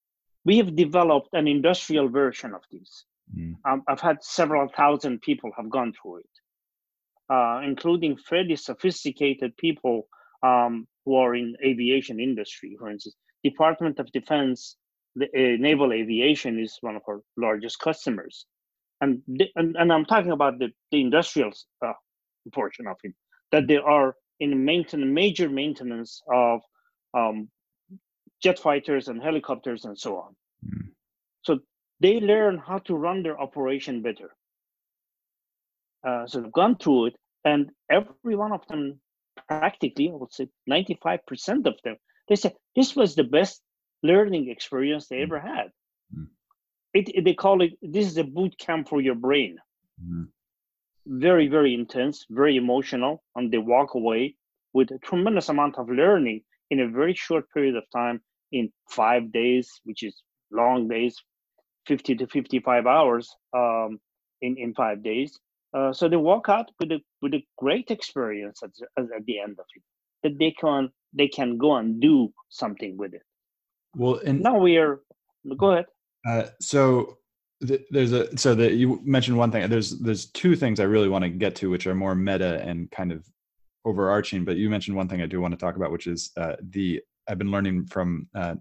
[0.46, 3.06] We have developed an industrial version of this.
[3.38, 3.56] Mm.
[3.66, 10.08] Um, I've had several thousand people have gone through it, uh, including fairly sophisticated people
[10.44, 12.76] um, who are in aviation industry.
[12.78, 14.76] For instance, Department of Defense,
[15.16, 18.46] the uh, naval aviation is one of our largest customers,
[19.02, 21.52] and the, and, and I'm talking about the the industrial
[21.86, 21.94] uh,
[22.54, 23.14] portion of it.
[23.52, 26.62] That they are in maintenance, major maintenance of
[27.14, 27.50] um,
[28.44, 30.36] jet fighters and helicopters and so on.
[30.66, 30.90] Mm.
[31.44, 31.60] So
[32.00, 34.36] they learn how to run their operation better.
[36.08, 39.00] Uh, so they've gone through it, and every one of them,
[39.48, 41.96] practically, I would say 95% of them,
[42.28, 43.62] they say this was the best
[44.04, 45.24] learning experience they mm.
[45.24, 45.68] ever had.
[46.16, 46.28] Mm.
[46.94, 49.58] It, it, they call it this is a boot camp for your brain.
[50.04, 50.28] Mm
[51.06, 54.36] very very intense very emotional and they walk away
[54.74, 58.22] with a tremendous amount of learning in a very short period of time
[58.54, 60.16] in five days which is
[60.52, 61.16] long days
[61.88, 64.00] 50 to 55 hours um,
[64.42, 65.38] in, in five days.
[65.74, 69.58] Uh, so they walk out with a with a great experience at, at the end
[69.60, 69.84] of it
[70.22, 73.24] that they can they can go and do something with it.
[73.96, 75.02] Well and now we are
[75.58, 75.86] go ahead.
[76.28, 77.18] Uh, so
[77.90, 81.24] there's a so that you mentioned one thing there's there's two things i really want
[81.24, 83.26] to get to which are more meta and kind of
[83.86, 86.58] overarching but you mentioned one thing i do want to talk about which is uh,
[86.72, 88.56] the i've been learning from uh,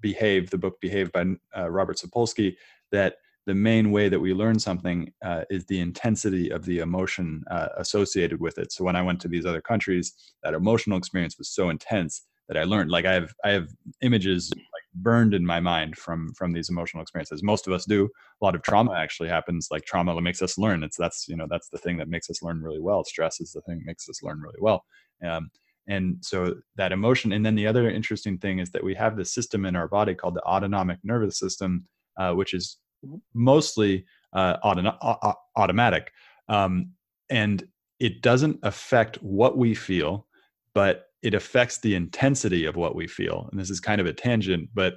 [0.00, 1.24] behave the book behave by
[1.56, 2.56] uh, robert sapolsky
[2.90, 7.42] that the main way that we learn something uh, is the intensity of the emotion
[7.50, 8.70] uh, associated with it.
[8.70, 12.56] So when i went to these other countries that emotional experience was so intense that
[12.56, 13.68] i learned like i have i have
[14.00, 14.52] images
[14.94, 17.42] burned in my mind from from these emotional experiences.
[17.42, 18.04] Most of us do.
[18.40, 20.82] A lot of trauma actually happens like trauma makes us learn.
[20.82, 23.04] It's that's you know that's the thing that makes us learn really well.
[23.04, 24.84] Stress is the thing that makes us learn really well.
[25.26, 25.50] Um,
[25.88, 29.32] and so that emotion and then the other interesting thing is that we have this
[29.32, 31.84] system in our body called the autonomic nervous system
[32.18, 33.16] uh, which is mm-hmm.
[33.34, 36.12] mostly uh, auto- automatic
[36.48, 36.90] um,
[37.30, 37.66] and
[38.00, 40.26] it doesn't affect what we feel
[40.74, 43.48] but it affects the intensity of what we feel.
[43.50, 44.94] And this is kind of a tangent, but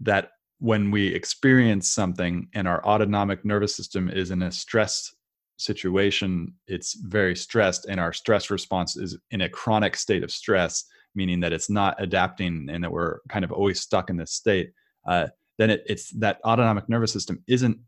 [0.00, 5.14] that when we experience something and our autonomic nervous system is in a stress
[5.60, 10.84] situation, it's very stressed, and our stress response is in a chronic state of stress,
[11.14, 14.72] meaning that it's not adapting and that we're kind of always stuck in this state.
[15.06, 15.26] Uh,
[15.58, 17.78] then it, it's that autonomic nervous system isn't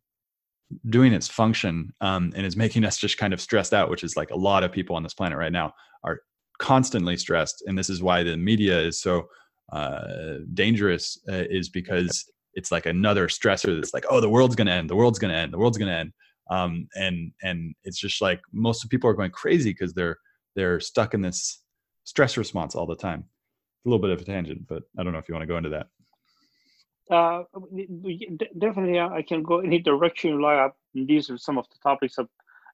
[0.88, 4.16] doing its function um, and is making us just kind of stressed out, which is
[4.16, 5.72] like a lot of people on this planet right now
[6.04, 6.20] are
[6.58, 9.28] constantly stressed and this is why the media is so
[9.72, 14.70] uh, dangerous uh, is because it's like another stressor that's like oh the world's gonna
[14.70, 16.12] end the world's gonna end the world's gonna end
[16.52, 20.18] um, and and it's just like most people are going crazy because they're
[20.54, 21.62] they're stuck in this
[22.04, 23.24] stress response all the time
[23.84, 25.56] a little bit of a tangent but i don't know if you want to go
[25.56, 25.86] into that
[27.10, 27.42] uh,
[28.58, 32.26] definitely i can go any direction you like these are some of the topics i've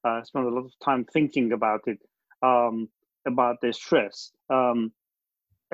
[0.04, 1.98] uh, spent a lot of time thinking about it
[2.42, 2.88] um,
[3.26, 4.92] about the stress um,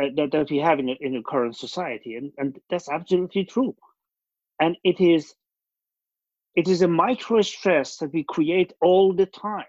[0.01, 2.17] uh, that, that we have in, in the current society.
[2.17, 3.75] And, and that's absolutely true.
[4.61, 5.35] And it is
[6.55, 9.67] it is a micro stress that we create all the time.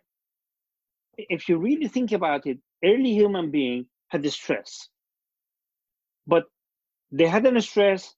[1.17, 4.89] If you really think about it, early human being had the stress,
[6.27, 6.45] but
[7.11, 8.13] they had a stress.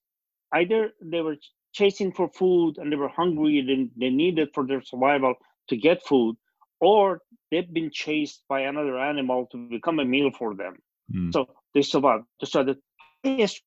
[0.54, 1.38] Either they were
[1.74, 5.36] chasing for food and they were hungry and they needed for their survival
[5.70, 6.36] to get food,
[6.80, 10.78] or they've been chased by another animal to become a meal for them.
[11.14, 11.34] Mm.
[11.34, 12.26] So they survived.
[12.44, 12.78] So the
[13.24, 13.62] highest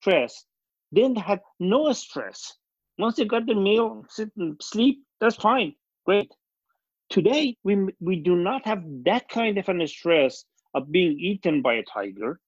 [0.00, 0.44] stress,
[0.92, 2.54] then they had no stress.
[2.98, 5.74] Once they got the meal, sit and sleep, that's fine.
[6.06, 6.30] Great.
[7.10, 11.74] Today, we, we do not have that kind of an stress of being eaten by
[11.74, 12.40] a tiger,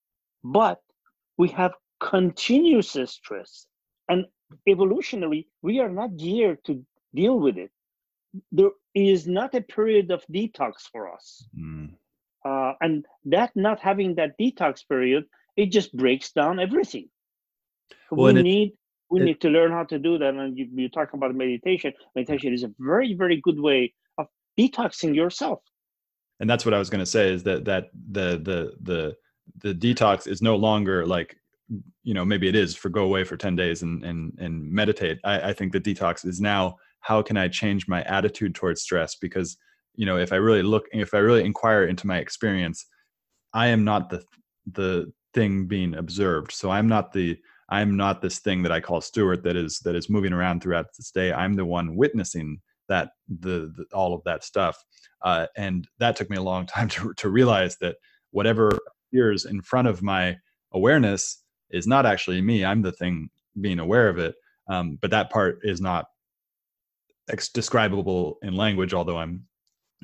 [0.43, 0.79] but
[1.37, 3.67] we have continuous stress.
[4.09, 4.25] And
[4.67, 7.71] evolutionary, we are not geared to deal with it
[8.51, 11.45] there is not a period of detox for us.
[11.57, 11.93] Mm.
[12.45, 15.25] Uh, and that not having that detox period,
[15.55, 17.09] it just breaks down everything.
[18.11, 18.73] Well, we need
[19.09, 20.33] we it, need to learn how to do that.
[20.33, 21.93] And you, you talk about meditation.
[22.15, 24.27] Meditation is a very very good way of
[24.57, 25.59] detoxing yourself.
[26.39, 29.15] And that's what I was going to say is that that the the the
[29.63, 31.37] the detox is no longer like
[32.03, 35.19] you know maybe it is for go away for 10 days and and and meditate
[35.23, 39.15] I, I think the detox is now how can i change my attitude towards stress
[39.15, 39.57] because
[39.95, 42.85] you know if i really look if i really inquire into my experience
[43.53, 44.23] i am not the
[44.71, 47.37] the thing being observed so i'm not the
[47.69, 50.87] i'm not this thing that i call stewart that is that is moving around throughout
[50.97, 52.59] this day i'm the one witnessing
[52.89, 54.77] that the, the all of that stuff
[55.23, 57.97] uh, and that took me a long time to, to realize that
[58.31, 58.71] whatever
[59.11, 60.37] appears in front of my
[60.73, 62.63] awareness is not actually me.
[62.63, 64.35] I'm the thing being aware of it.
[64.69, 66.05] Um, but that part is not
[67.29, 69.45] ex- describable in language, although I'm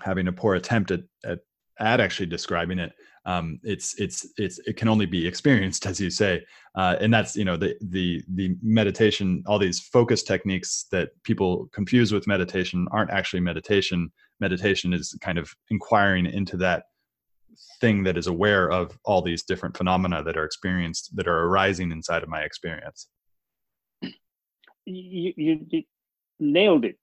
[0.02, 1.40] having a poor attempt at, at,
[1.80, 2.94] at actually describing it.
[3.26, 6.46] Um, it's it's it's it can only be experienced, as you say,
[6.76, 11.70] uh, and that's you know the the the meditation, all these focus techniques that people
[11.72, 14.12] confuse with meditation aren't actually meditation.
[14.40, 16.84] Meditation is kind of inquiring into that
[17.80, 21.92] thing that is aware of all these different phenomena that are experienced that are arising
[21.92, 23.08] inside of my experience.
[24.86, 25.84] You, you, you
[26.40, 26.98] nailed it.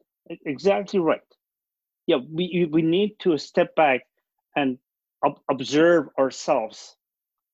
[0.44, 1.20] Exactly right.
[2.06, 4.02] Yeah we we need to step back
[4.54, 4.78] and
[5.24, 6.96] ob- observe ourselves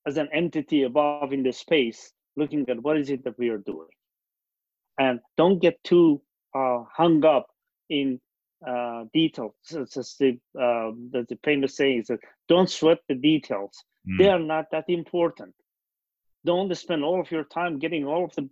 [0.06, 3.58] as an entity above in the space looking at what is it that we are
[3.58, 3.88] doing
[4.98, 6.20] and don't get too
[6.54, 7.48] uh, hung up
[7.90, 8.20] in
[8.66, 9.54] uh, details.
[9.70, 13.84] It's just the, uh, the, the famous saying is that don't sweat the details.
[14.08, 14.18] Mm.
[14.18, 15.54] They are not that important.
[16.44, 18.48] Don't spend all of your time getting all of the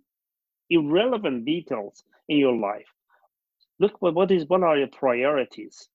[0.69, 2.87] irrelevant details in your life.
[3.79, 5.87] Look what, what is what are your priorities?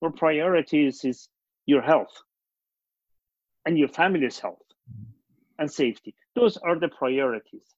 [0.00, 1.28] Your priorities is
[1.66, 2.12] your health
[3.66, 4.66] and your family's health
[5.58, 6.14] and safety.
[6.34, 7.74] Those are the priorities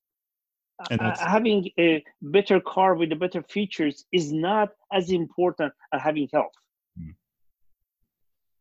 [0.90, 6.28] uh, having a better car with the better features is not as important as having
[6.32, 6.52] health.
[7.00, 7.14] Mm.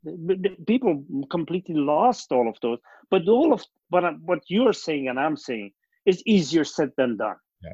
[0.04, 5.08] The, the, people completely lost all of those, but all of what what you're saying
[5.08, 5.72] and I'm saying
[6.06, 7.38] is easier said than done.
[7.62, 7.74] Yeah.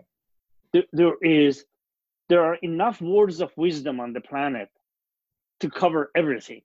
[0.74, 1.66] There, there is
[2.30, 4.70] there are enough words of wisdom on the planet
[5.60, 6.62] to cover everything.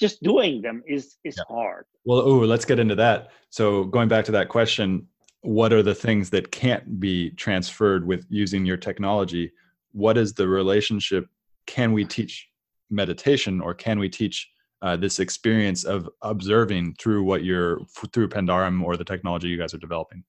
[0.00, 1.44] Just doing them is is yeah.
[1.48, 1.84] hard.
[2.04, 3.28] Well, oh, let's get into that.
[3.50, 5.06] So going back to that question,
[5.42, 9.52] what are the things that can't be transferred with using your technology
[9.92, 11.26] what is the relationship
[11.66, 12.48] can we teach
[12.90, 14.48] meditation or can we teach
[14.82, 17.80] uh, this experience of observing through what you're
[18.12, 20.24] through Pendaran or the technology you guys are developing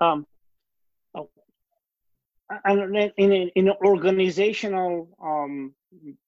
[0.00, 0.26] um,
[2.64, 5.74] and in, in, in an organizational um,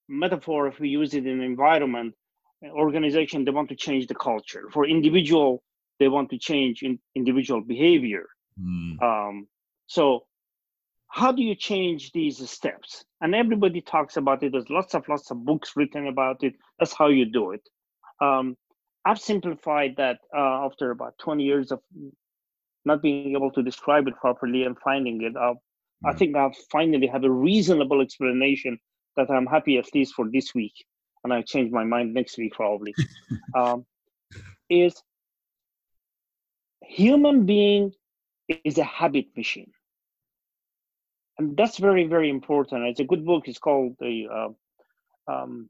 [0.08, 2.14] metaphor if we use it in environment
[2.70, 4.64] organization they want to change the culture.
[4.72, 5.62] For individual
[5.98, 8.26] they want to change in individual behavior.
[8.58, 9.02] Mm.
[9.02, 9.46] um,
[9.86, 10.24] so
[11.08, 13.04] how do you change these steps?
[13.20, 14.52] And everybody talks about it.
[14.52, 16.54] There's lots of lots of books written about it.
[16.78, 17.68] That's how you do it.
[18.20, 18.56] Um,
[19.06, 21.80] i've simplified that uh, after about 20 years of
[22.84, 25.34] not being able to describe it properly and finding it
[26.04, 26.18] i hmm.
[26.18, 28.78] think i finally have a reasonable explanation
[29.16, 30.74] that i'm happy at least for this week
[31.24, 32.94] and i change my mind next week probably.
[33.54, 33.86] Um,
[34.68, 34.94] is
[36.82, 37.92] human being
[38.64, 39.70] is a habit machine.
[41.38, 42.86] And that's very very important.
[42.86, 43.46] It's a good book.
[43.46, 45.68] It's called the uh, um,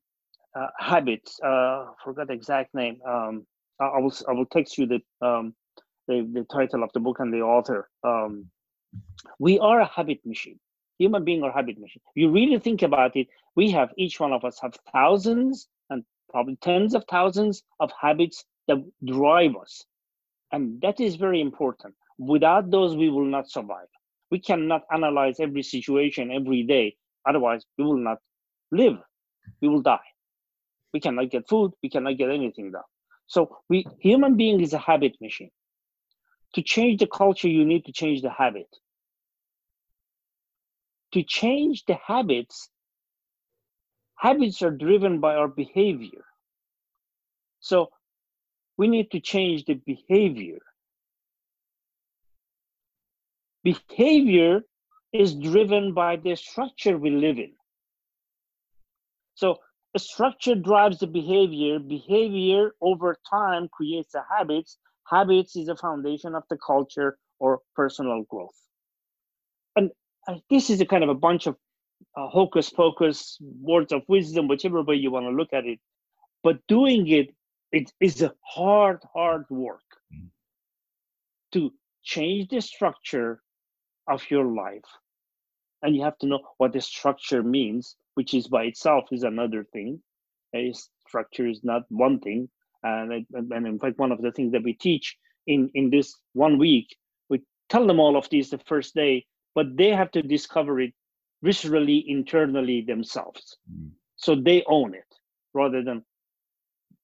[0.54, 1.40] uh, habits.
[1.40, 3.00] Uh, forgot the exact name.
[3.06, 3.46] Um,
[3.80, 5.54] I, will i will text you the, um,
[6.06, 7.88] the the title of the book and the author.
[8.04, 8.48] Um,
[9.38, 10.58] we are a habit machine
[10.98, 13.26] human being or habit machine you really think about it
[13.56, 18.44] we have each one of us have thousands and probably tens of thousands of habits
[18.68, 19.84] that drive us
[20.52, 21.94] and that is very important.
[22.18, 23.88] Without those, we will not survive.
[24.30, 26.96] We cannot analyze every situation every day.
[27.28, 28.18] Otherwise, we will not
[28.72, 28.98] live.
[29.60, 30.08] We will die.
[30.92, 31.72] We cannot get food.
[31.82, 32.82] We cannot get anything done.
[33.26, 35.50] So we human being is a habit machine.
[36.54, 38.68] To change the culture, you need to change the habit.
[41.16, 42.70] To change the habits,
[44.16, 46.26] habits are driven by our behavior.
[47.60, 47.88] So
[48.76, 50.58] we need to change the behavior.
[53.64, 54.66] Behavior
[55.12, 57.54] is driven by the structure we live in.
[59.36, 59.56] So
[59.94, 61.78] a structure drives the behavior.
[61.78, 64.78] Behavior over time creates the habits.
[65.08, 68.65] Habits is the foundation of the culture or personal growth.
[70.26, 71.56] Uh, this is a kind of a bunch of
[72.16, 75.78] uh, hocus pocus words of wisdom, whichever way you want to look at it.
[76.42, 77.34] But doing it
[77.72, 79.82] it is a hard, hard work
[80.14, 80.28] mm.
[81.52, 81.72] to
[82.02, 83.42] change the structure
[84.08, 84.88] of your life.
[85.82, 89.64] And you have to know what the structure means, which is by itself is another
[89.72, 90.00] thing.
[90.54, 90.72] A
[91.06, 92.48] structure is not one thing.
[92.82, 95.16] And, and in fact, one of the things that we teach
[95.46, 96.96] in in this one week
[97.28, 99.24] we tell them all of these the first day
[99.56, 100.92] but they have to discover it
[101.44, 103.56] viscerally internally themselves.
[103.72, 103.90] Mm.
[104.16, 105.10] so they own it
[105.54, 106.04] rather than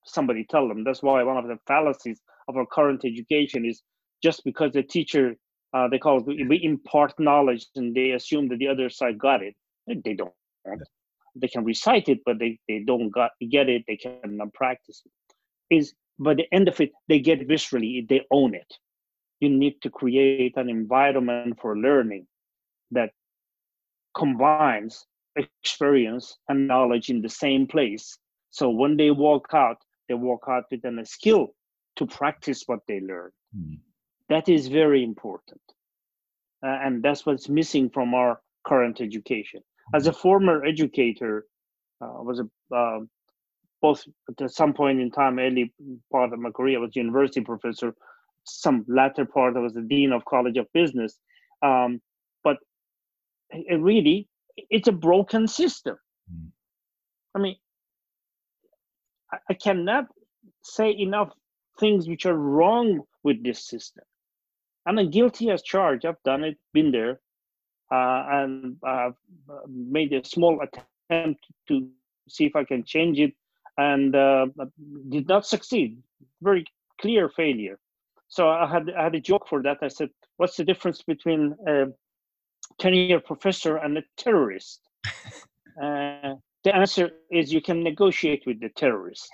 [0.04, 0.84] somebody tell them.
[0.84, 3.82] That's why one of the fallacies of our current education is
[4.22, 5.36] just because the teacher
[5.74, 9.42] uh, they call it we impart knowledge and they assume that the other side got
[9.42, 9.54] it
[10.04, 10.32] they don't.
[11.34, 15.76] They can recite it but they, they don't got, get it they cannot practice it.
[15.76, 18.70] Is by the end of it they get viscerally they own it.
[19.40, 22.26] You need to create an environment for learning
[22.92, 23.10] that
[24.16, 28.18] combines experience and knowledge in the same place
[28.50, 29.78] so when they walk out
[30.08, 31.54] they walk out with a skill
[31.96, 33.78] to practice what they learn mm.
[34.28, 35.60] that is very important
[36.64, 39.60] uh, and that's what's missing from our current education
[39.94, 41.46] as a former educator
[42.02, 43.00] uh, was a uh,
[43.82, 44.04] both
[44.40, 45.74] at some point in time, early
[46.10, 47.94] part of my career, I was university professor.
[48.44, 51.18] Some latter part, I was the dean of College of Business.
[51.62, 52.00] Um,
[53.52, 55.96] it really, it's a broken system.
[56.32, 56.48] Mm.
[57.34, 57.56] I mean,
[59.32, 60.06] I, I cannot
[60.62, 61.32] say enough
[61.78, 64.04] things which are wrong with this system.
[64.86, 66.04] I'm a guilty as charged.
[66.04, 67.20] I've done it, been there,
[67.92, 69.14] uh, and I've
[69.68, 71.88] made a small attempt to
[72.28, 73.34] see if I can change it
[73.78, 74.46] and uh,
[75.08, 76.02] did not succeed.
[76.42, 76.64] Very
[77.00, 77.78] clear failure.
[78.28, 79.78] So I had I had a joke for that.
[79.82, 81.86] I said, "What's the difference between a
[82.78, 84.80] tenure professor and a terrorist?"
[85.82, 89.28] uh, the answer is you can negotiate with the terrorist.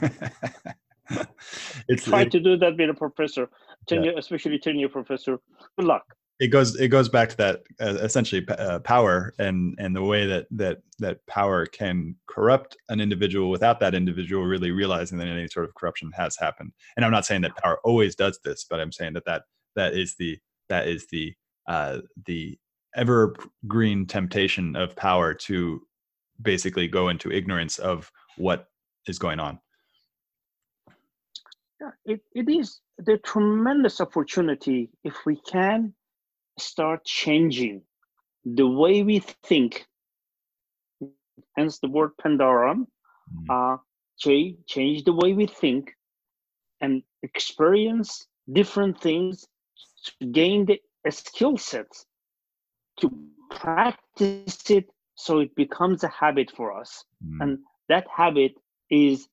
[1.88, 3.48] it's, Try it, to do that with a professor,
[3.86, 4.12] ten yeah.
[4.16, 5.38] especially tenure professor.
[5.76, 6.04] Good luck
[6.40, 10.26] it goes it goes back to that uh, essentially uh, power and and the way
[10.26, 15.48] that that that power can corrupt an individual without that individual really realizing that any
[15.48, 18.80] sort of corruption has happened and i'm not saying that power always does this but
[18.80, 19.42] i'm saying that that
[19.74, 20.38] that is the
[20.68, 21.34] that is the
[21.68, 22.58] uh the
[22.96, 25.80] evergreen temptation of power to
[26.42, 28.68] basically go into ignorance of what
[29.06, 29.58] is going on
[31.80, 35.94] yeah it, it is the tremendous opportunity if we can
[36.58, 37.82] start changing
[38.44, 39.86] the way we think,
[41.56, 42.86] hence the word Pendaran,
[43.48, 43.74] mm.
[43.74, 43.78] uh,
[44.18, 45.94] change the way we think
[46.80, 49.46] and experience different things
[50.04, 52.06] to gain the skill sets
[53.00, 53.10] to
[53.50, 57.38] practice it so it becomes a habit for us mm.
[57.40, 58.52] and that habit
[58.90, 59.28] is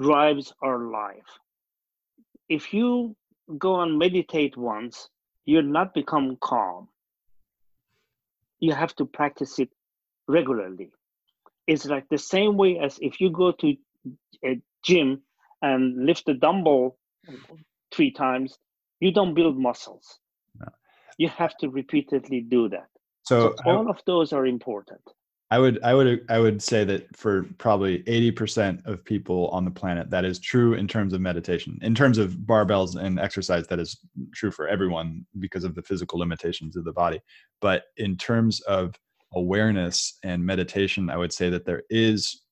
[0.00, 1.38] drives our life
[2.48, 3.16] if you
[3.58, 5.08] go and meditate once
[5.46, 6.88] you'll not become calm.
[8.58, 9.70] You have to practice it
[10.28, 10.90] regularly.
[11.66, 13.74] It's like the same way as if you go to
[14.44, 15.22] a gym
[15.62, 16.98] and lift a dumbbell
[17.92, 18.58] three times,
[19.00, 20.18] you don't build muscles.
[21.18, 22.88] You have to repeatedly do that.
[23.22, 25.00] So, so all I, of those are important.
[25.50, 29.70] I would I would I would say that for probably 80% of people on the
[29.70, 31.78] planet that is true in terms of meditation.
[31.82, 33.98] In terms of barbells and exercise that is
[34.34, 37.20] true for everyone because of the physical limitations of the body.
[37.60, 38.94] But in terms of
[39.34, 42.42] awareness and meditation, I would say that there is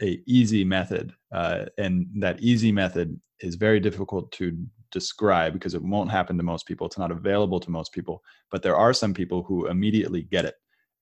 [0.00, 4.56] a easy method uh, and that easy method is very difficult to
[4.94, 6.86] describe because it won't happen to most people.
[6.86, 10.54] It's not available to most people, but there are some people who immediately get it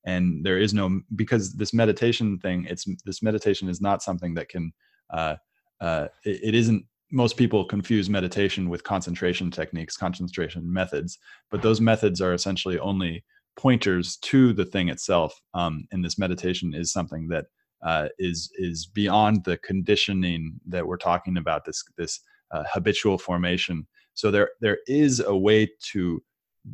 [0.05, 4.49] and there is no because this meditation thing it's this meditation is not something that
[4.49, 4.72] can
[5.11, 5.36] uh,
[5.80, 11.18] uh, it, it isn't most people confuse meditation with concentration techniques concentration methods
[11.51, 13.24] but those methods are essentially only
[13.57, 17.47] pointers to the thing itself um, and this meditation is something that
[17.84, 22.20] uh, is is beyond the conditioning that we're talking about this this
[22.53, 26.22] uh, habitual formation so there there is a way to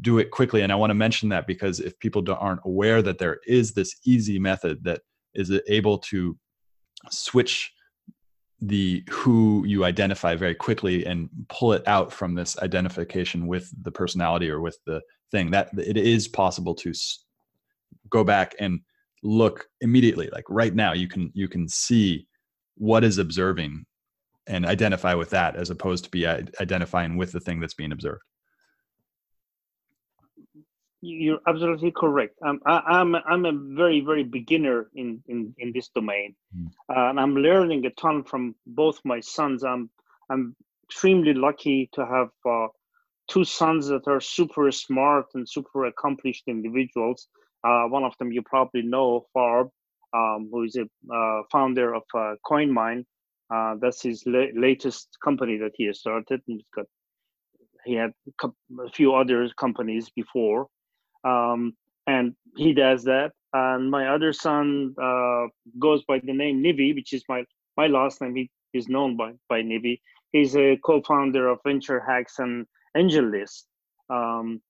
[0.00, 0.62] do it quickly.
[0.62, 3.96] And I want to mention that because if people aren't aware that there is this
[4.04, 5.00] easy method that
[5.34, 6.36] is able to
[7.10, 7.72] switch
[8.60, 13.92] the who you identify very quickly and pull it out from this identification with the
[13.92, 15.00] personality or with the
[15.30, 16.92] thing that it is possible to
[18.10, 18.80] go back and
[19.22, 22.26] look immediately like right now you can you can see
[22.74, 23.84] what is observing
[24.48, 28.22] and identify with that as opposed to be identifying with the thing that's being observed
[31.00, 32.34] you're absolutely correct.
[32.44, 36.66] Um, I, am I'm, I'm a very very beginner in in, in this domain, mm.
[36.88, 39.62] uh, and I'm learning a ton from both my sons.
[39.62, 39.90] I'm
[40.30, 42.68] I'm extremely lucky to have uh,
[43.28, 47.28] two sons that are super smart and super accomplished individuals.
[47.62, 49.70] Uh, one of them you probably know, Farb,
[50.14, 53.04] um, who is a uh, founder of uh, CoinMine.
[53.54, 56.86] Uh, that's his la- latest company that he has started, he's got
[57.84, 60.68] he had a few other companies before,
[61.24, 61.74] um,
[62.06, 63.32] and he does that.
[63.54, 65.46] And my other son uh,
[65.78, 67.44] goes by the name Nivi, which is my
[67.76, 68.34] my last name.
[68.34, 70.00] He is known by by Nivi.
[70.32, 73.64] He's a co-founder of Venture Hacks and AngelList.
[74.10, 74.60] Um,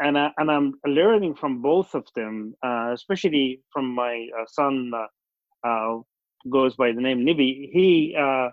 [0.00, 4.92] and I, and I'm learning from both of them, uh, especially from my uh, son,
[4.94, 6.00] uh, uh
[6.50, 7.70] goes by the name Nivi.
[7.72, 8.48] He uh,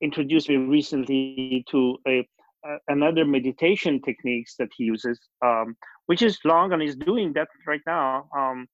[0.00, 2.26] introduced me recently to a,
[2.64, 5.76] a, another meditation techniques that he uses, um,
[6.06, 8.28] which is long, and he's doing that right now.
[8.36, 8.66] Um,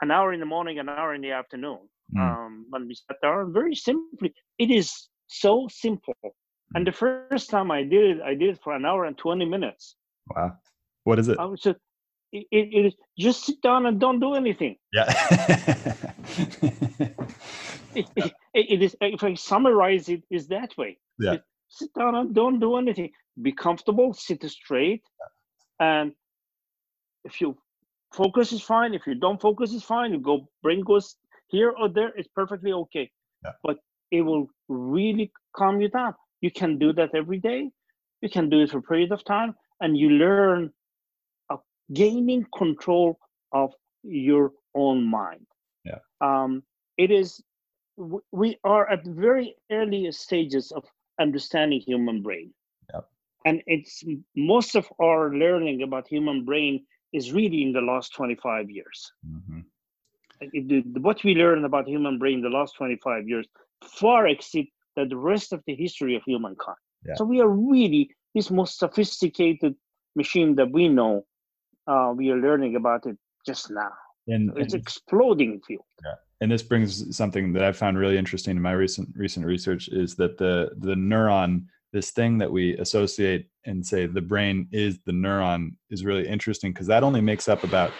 [0.00, 1.78] an hour in the morning, an hour in the afternoon.
[2.16, 2.20] Mm.
[2.20, 6.14] Um, when we sat down, very simply, it is so simple.
[6.74, 9.44] And the first time I did it, I did it for an hour and 20
[9.44, 9.96] minutes.
[10.34, 10.56] Wow.
[11.04, 11.38] What is it?
[11.38, 11.78] I was just,
[12.32, 14.76] it, it, it is just sit down and don't do anything.
[14.92, 15.04] Yeah.
[17.94, 20.98] it, it, it is, if I summarize it, is that way.
[21.18, 21.36] Yeah.
[21.68, 23.10] sit down and don't do anything.
[23.40, 25.02] Be comfortable, sit straight.
[25.80, 26.12] And
[27.24, 27.56] if you
[28.14, 28.94] focus is fine.
[28.94, 30.12] If you don't focus is fine.
[30.12, 31.16] You go brain goes
[31.48, 33.10] here or there, it's perfectly okay.
[33.44, 33.52] Yeah.
[33.62, 33.78] But
[34.10, 36.14] it will really calm you down.
[36.40, 37.70] You can do that every day.
[38.22, 40.70] You can do it for a period of time, and you learn
[41.50, 41.60] of
[41.92, 43.18] gaining control
[43.52, 43.72] of
[44.02, 45.46] your own mind.
[45.84, 45.98] Yeah.
[46.20, 46.62] Um,
[46.96, 47.42] it is.
[47.96, 50.84] We are at very early stages of
[51.20, 52.52] understanding human brain.
[52.92, 53.00] Yeah.
[53.44, 54.02] And it's
[54.34, 59.12] most of our learning about human brain is really in the last 25 years.
[59.26, 59.60] Mm-hmm.
[60.40, 63.46] It, what we learn about human brain in the last 25 years
[63.82, 66.76] far exceed the rest of the history of humankind.
[67.04, 67.14] Yeah.
[67.14, 69.74] So we are really this most sophisticated
[70.16, 71.24] machine that we know.
[71.86, 73.16] Uh, we are learning about it
[73.46, 73.92] just now.
[74.26, 75.84] And, it's and, exploding field.
[76.02, 76.14] Yeah.
[76.44, 80.14] And this brings something that I found really interesting in my recent recent research is
[80.16, 85.12] that the the neuron, this thing that we associate and say the brain is the
[85.12, 87.92] neuron, is really interesting because that only makes up about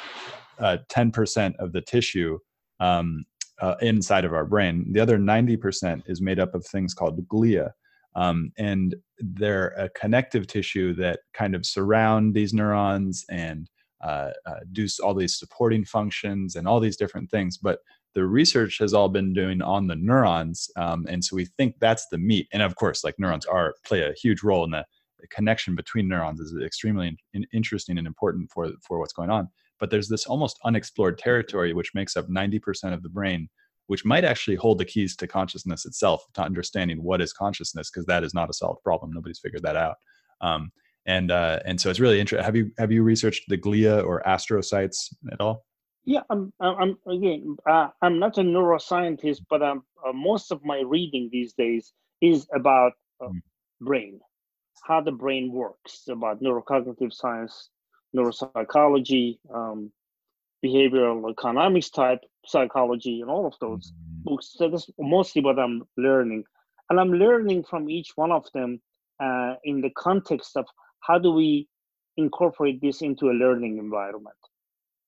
[0.59, 2.39] uh, 10% of the tissue
[2.81, 3.25] um,
[3.63, 4.93] uh, inside of our brain.
[4.93, 7.71] The other 90% is made up of things called glia.
[8.15, 13.71] Um, and they're a connective tissue that kind of surround these neurons and
[14.03, 17.57] uh, uh, do all these supporting functions and all these different things.
[17.57, 17.79] But
[18.15, 22.07] the research has all been doing on the neurons, um, and so we think that's
[22.11, 22.49] the meat.
[22.53, 24.85] And of course, like neurons are play a huge role in the,
[25.21, 29.49] the connection between neurons is extremely in, interesting and important for for what's going on.
[29.81, 33.49] But there's this almost unexplored territory which makes up 90% of the brain
[33.87, 38.07] which might actually hold the keys to consciousness itself to understanding what is consciousness because
[38.07, 39.13] that is not a solved problem.
[39.13, 39.97] Nobody's figured that out.
[40.41, 40.73] Um,
[41.07, 44.23] and uh, and so it's really interesting have you have you researched the glia or
[44.27, 45.65] astrocytes at all
[46.05, 50.81] yeah i'm i'm again uh, i'm not a neuroscientist but um, uh, most of my
[50.81, 53.41] reading these days is about mm.
[53.81, 54.21] brain
[54.83, 57.71] how the brain works about neurocognitive science
[58.15, 59.91] neuropsychology, um,
[60.65, 64.31] behavioral economics type psychology, and all of those mm-hmm.
[64.31, 64.55] books.
[64.57, 66.45] So that's mostly what I'm learning.
[66.91, 68.81] And I'm learning from each one of them
[69.21, 70.67] uh, in the context of
[71.01, 71.69] how do we
[72.17, 74.37] incorporate this into a learning environment.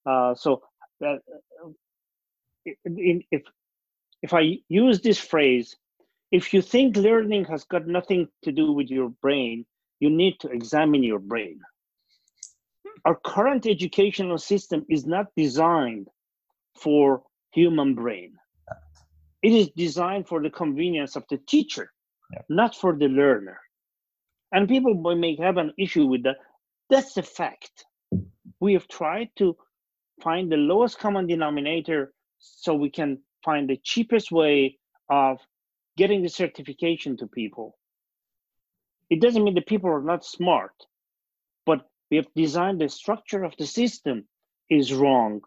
[0.04, 0.62] Uh, so
[1.00, 1.20] that
[1.64, 1.68] uh,
[2.64, 3.42] if
[4.22, 5.76] if I use this phrase,
[6.32, 9.66] if you think learning has got nothing to do with your brain,
[10.00, 11.60] you need to examine your brain
[13.06, 16.08] our current educational system is not designed
[16.74, 17.22] for
[17.52, 18.32] human brain.
[19.42, 21.92] It is designed for the convenience of the teacher,
[22.32, 22.42] yeah.
[22.48, 23.60] not for the learner.
[24.52, 26.36] And people may have an issue with that.
[26.90, 27.84] That's a fact.
[28.60, 29.56] We have tried to
[30.22, 35.38] find the lowest common denominator so we can find the cheapest way of
[35.96, 37.76] getting the certification to people.
[39.08, 40.72] It doesn't mean that people are not smart,
[41.64, 44.26] but we have designed the structure of the system
[44.68, 45.42] is wrong.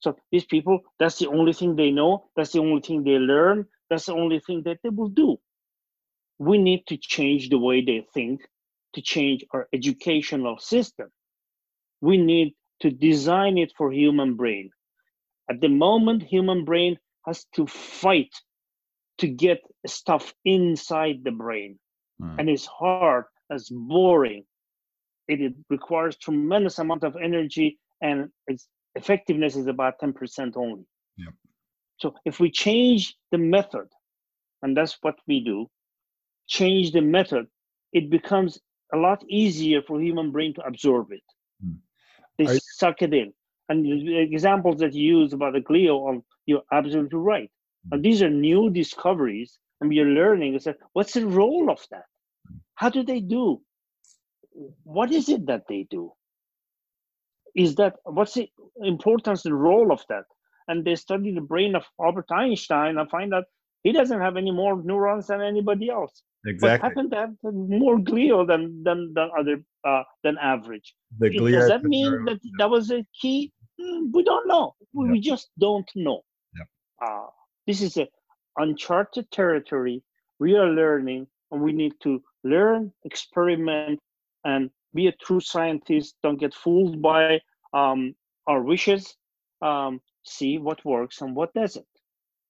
[0.00, 3.66] So these people, that's the only thing they know, that's the only thing they learn,
[3.88, 5.38] that's the only thing that they will do.
[6.38, 8.40] We need to change the way they think
[8.94, 11.08] to change our educational system.
[12.00, 14.70] We need to design it for human brain.
[15.48, 18.34] At the moment, human brain has to fight
[19.18, 21.78] to get stuff inside the brain.
[22.20, 22.36] Mm.
[22.38, 24.44] And it's hard, it's boring,
[25.28, 30.84] it requires tremendous amount of energy and its effectiveness is about 10% only.
[31.16, 31.34] Yep.
[31.98, 33.88] So if we change the method,
[34.62, 35.68] and that's what we do,
[36.48, 37.46] change the method,
[37.92, 38.58] it becomes
[38.92, 41.22] a lot easier for human brain to absorb it.
[42.40, 42.46] Mm.
[42.46, 43.32] They Are suck it in.
[43.68, 47.50] And the examples that you use about the glia, you're absolutely right.
[47.88, 47.92] Mm.
[47.92, 50.58] And these are new discoveries, and we are learning.
[50.64, 52.04] That what's the role of that?
[52.74, 53.60] How do they do?
[54.84, 56.12] what is it that they do?
[57.54, 58.48] Is that what's the
[58.82, 60.24] importance, and role of that?
[60.68, 63.44] And they study the brain of Albert Einstein and find out
[63.82, 66.22] he doesn't have any more neurons than anybody else.
[66.46, 66.78] Exactly.
[66.78, 70.94] But happened to have more glial than than than other uh, than average.
[71.18, 73.52] The Does that mean that that was a key?
[73.80, 74.74] Hmm, We don't know.
[74.92, 76.22] We, we just don't know.
[76.56, 76.68] Yep.
[77.04, 77.26] Uh,
[77.66, 78.08] this is a
[78.58, 80.02] uncharted territory.
[80.38, 84.00] We are learning, and we need to learn, experiment,
[84.44, 86.16] and be a true scientist.
[86.22, 87.40] Don't get fooled by
[87.72, 88.14] um,
[88.46, 89.16] our wishes.
[89.62, 91.86] Um, see what works and what doesn't.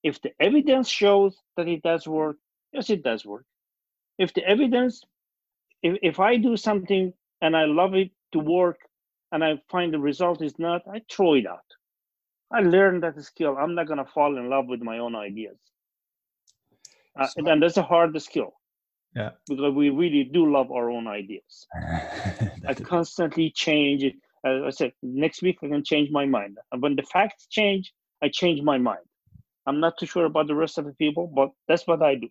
[0.02, 2.36] If the evidence shows that it does work,
[2.72, 3.44] yes, it does work.
[4.18, 5.02] If the evidence,
[5.82, 7.12] if, if I do something
[7.42, 8.78] and I love it to work
[9.32, 11.68] and I find the result is not, I throw it out.
[12.50, 13.56] I learned that skill.
[13.58, 15.58] I'm not gonna fall in love with my own ideas.
[17.18, 18.54] Uh, So- and that's a hard skill.
[19.14, 19.30] Yeah.
[19.48, 21.66] Because we really do love our own ideas.
[22.68, 24.14] I constantly change it.
[24.44, 26.58] As I said, next week I can change my mind.
[26.72, 29.04] And when the facts change, I change my mind.
[29.66, 32.28] I'm not too sure about the rest of the people, but that's what I do.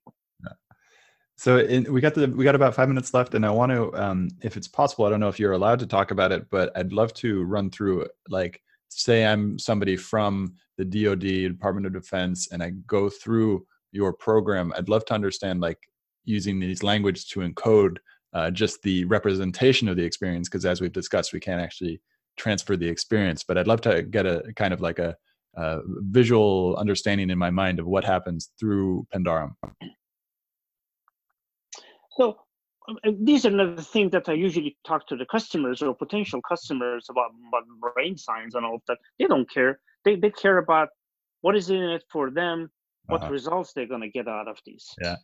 [1.42, 3.92] So in, we got the we got about five minutes left, and I want to,
[3.96, 6.72] um, if it's possible, I don't know if you're allowed to talk about it, but
[6.78, 12.50] I'd love to run through like, say I'm somebody from the DoD, Department of Defense,
[12.52, 14.72] and I go through your program.
[14.78, 15.80] I'd love to understand like
[16.26, 17.98] using these language to encode
[18.34, 22.00] uh, just the representation of the experience, because as we've discussed, we can't actually
[22.38, 23.44] transfer the experience.
[23.44, 25.16] But I'd love to get a kind of like a,
[26.12, 29.54] visual understanding in my mind of what happens through Pendaran.
[32.18, 32.38] So
[32.88, 35.96] um, uh, these are not the things that I usually talk to the customers or
[35.96, 37.64] potential customers about, about
[37.96, 38.98] brain science and all of that.
[39.20, 39.80] They don't care.
[40.04, 40.90] They, they care about
[41.42, 42.70] what is in it for them,
[43.08, 43.32] what Uh-huh.
[43.32, 44.96] results they're going to get out of this.
[45.02, 45.18] Yeah.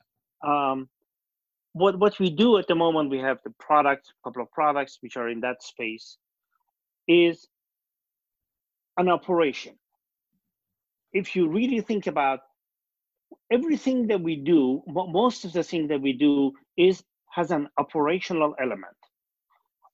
[0.46, 0.90] Um,
[1.74, 4.98] what what we do at the moment, we have the product, a couple of products
[5.02, 6.18] which are in that space,
[7.08, 7.48] is
[8.98, 9.78] an operation.
[11.14, 12.40] If you really think about
[13.52, 18.56] everything that we do, most of the thing that we do is has an operational
[18.60, 18.98] element.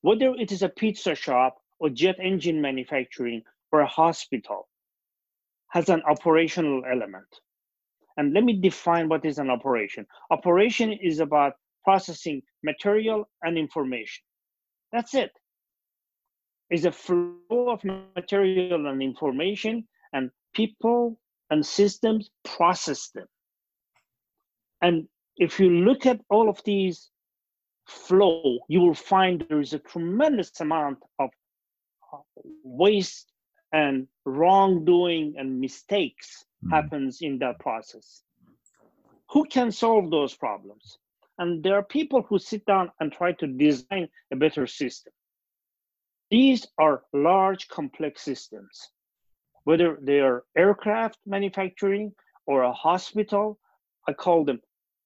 [0.01, 4.67] Whether it is a pizza shop or jet engine manufacturing or a hospital,
[5.69, 7.27] has an operational element.
[8.17, 10.05] And let me define what is an operation.
[10.29, 11.53] Operation is about
[11.83, 14.23] processing material and information.
[14.91, 15.31] That's it.
[16.69, 21.19] It's a flow of material and information, and people
[21.49, 23.27] and systems process them.
[24.81, 25.07] And
[25.37, 27.09] if you look at all of these
[27.87, 31.29] flow, you will find there is a tremendous amount of
[32.13, 32.17] uh,
[32.63, 33.31] waste
[33.71, 36.71] and wrongdoing and mistakes Mm.
[36.71, 38.23] happens in that process.
[39.31, 40.97] Who can solve those problems?
[41.37, 45.13] And there are people who sit down and try to design a better system.
[46.29, 48.91] These are large, complex systems,
[49.63, 52.13] whether they are aircraft manufacturing
[52.45, 53.59] or a hospital.
[54.07, 54.61] I call them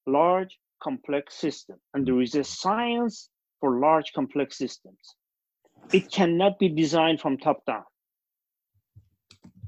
[0.08, 1.76] large, complex system.
[1.94, 3.28] And there is a science
[3.60, 4.98] for large, complex systems.
[5.92, 7.84] It cannot be designed from top down.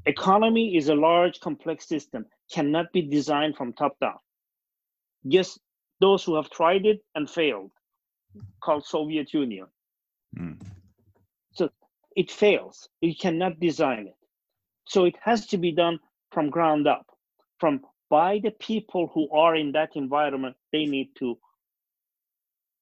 [0.07, 4.19] Economy is a large, complex system, cannot be designed from top down.
[5.23, 5.59] Yes,
[6.01, 7.71] those who have tried it and failed,
[8.63, 9.67] called Soviet Union.
[10.39, 10.61] Mm.
[11.53, 11.69] So
[12.17, 12.89] it fails.
[13.01, 14.17] You cannot design it.
[14.87, 15.99] So it has to be done
[16.33, 17.07] from ground up,
[17.59, 17.81] from
[18.11, 20.57] by the people who are in that environment.
[20.73, 21.39] They need to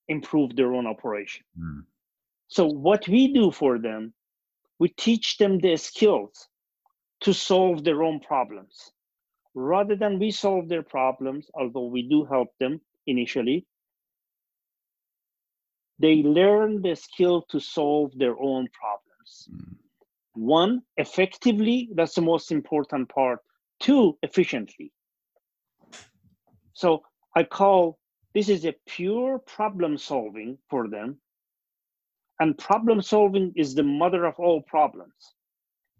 [0.08, 1.44] improve their own operation.
[1.56, 1.84] Mm.
[2.48, 4.14] So what we do for them,
[4.78, 6.48] we teach them the skills
[7.20, 8.92] to solve their own problems.
[9.54, 13.66] Rather than we solve their problems, although we do help them initially,
[15.98, 19.48] they learn the skill to solve their own problems.
[19.52, 19.76] Mm.
[20.34, 23.40] One, effectively, that's the most important part.
[23.80, 24.92] Two, efficiently.
[26.78, 27.02] So
[27.34, 27.98] I call
[28.34, 31.18] this is a pure problem solving for them.
[32.38, 35.34] And problem solving is the mother of all problems.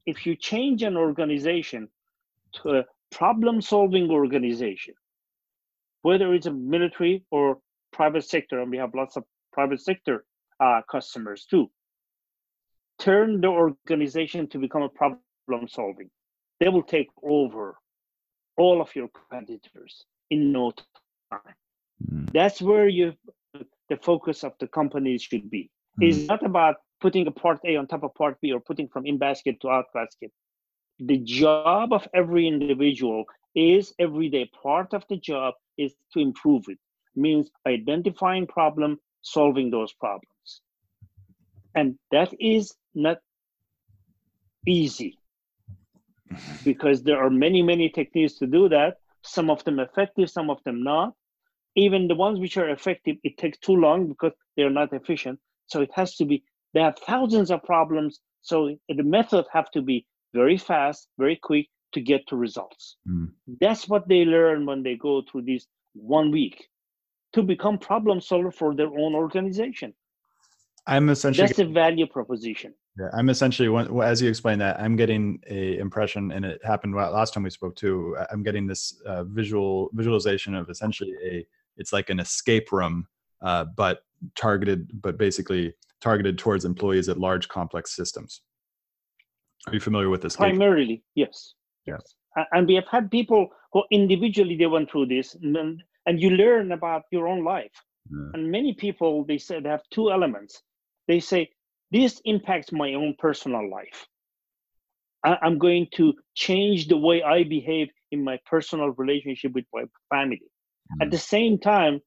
[0.07, 1.89] If you change an organization
[2.63, 4.95] to a problem solving organization,
[6.03, 7.59] whether it's a military or
[7.93, 10.25] private sector, and we have lots of private sector
[10.61, 11.69] uh, customers too,
[13.01, 16.09] turn the organization to become a problem solving.
[16.61, 17.77] They will take over
[18.57, 20.73] all of your competitors in no
[21.31, 21.41] time.
[22.13, 22.33] Mm.
[22.33, 23.15] That's where you
[23.89, 25.71] the focus of the companies should be.
[26.01, 26.09] Mm.
[26.09, 29.07] It's not about putting a part A on top of part B or putting from
[29.07, 30.33] in basket to out basket.
[30.99, 33.25] The job of every individual
[33.55, 36.79] is every day part of the job is to improve it.
[37.15, 40.61] Means identifying problem, solving those problems.
[41.75, 43.19] And that is not
[44.67, 45.19] easy
[46.65, 48.97] because there are many, many techniques to do that.
[49.29, 51.15] Some of them effective, some of them not.
[51.77, 55.39] Even the ones which are effective, it takes too long because they're not efficient.
[55.67, 56.43] So it has to be,
[56.75, 58.21] they have thousands of problems.
[58.43, 62.97] So the method have to be very fast, very quick to get to results.
[63.09, 63.33] Mm.
[63.61, 66.69] That's what they learn when they go through this one week
[67.35, 69.95] to become problem solver for their own organization.
[70.87, 72.75] I'm essentially that's the value proposition.
[72.99, 73.69] Yeah, I'm essentially
[74.03, 77.77] as you explain that, I'm getting a impression, and it happened last time we spoke
[77.77, 78.17] too.
[78.31, 81.47] I'm getting this uh, visual visualization of essentially a
[81.77, 83.07] it's like an escape room,
[83.43, 84.01] uh, but
[84.35, 88.43] targeted, but basically targeted towards employees at large complex systems.
[89.67, 90.37] Are you familiar with this?
[90.37, 91.55] Primarily, yes.
[91.87, 92.03] Yes.
[92.53, 96.73] And we have had people who individually they went through this, and, and you learn
[96.73, 97.73] about your own life.
[98.11, 98.31] Yeah.
[98.35, 100.63] And many people they say they have two elements.
[101.07, 101.51] They say
[101.91, 104.07] this impacts my own personal life.
[105.25, 109.85] I, I'm going to change the way I behave in my personal relationship with my
[110.11, 110.43] family.
[110.93, 111.07] Mm.
[111.07, 112.01] At the same time,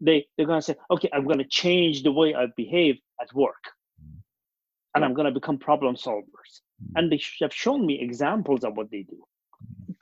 [0.00, 3.32] they, they're going to say, okay, I'm going to change the way I behave at
[3.34, 3.62] work.
[4.02, 4.20] Mm.
[4.94, 6.52] And I'm going to become problem solvers.
[6.82, 6.92] Mm.
[6.96, 9.22] And they have shown me examples of what they do.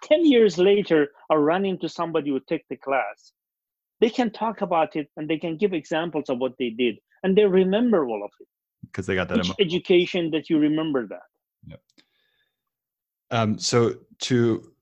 [0.05, 3.33] 10 years later, I run into somebody who took the class.
[4.01, 6.99] They can talk about it and they can give examples of what they did.
[7.25, 8.47] And they remember all of it
[8.91, 11.23] because they got that education that you remember that.
[11.67, 11.77] Yeah.
[13.31, 14.73] Um, so to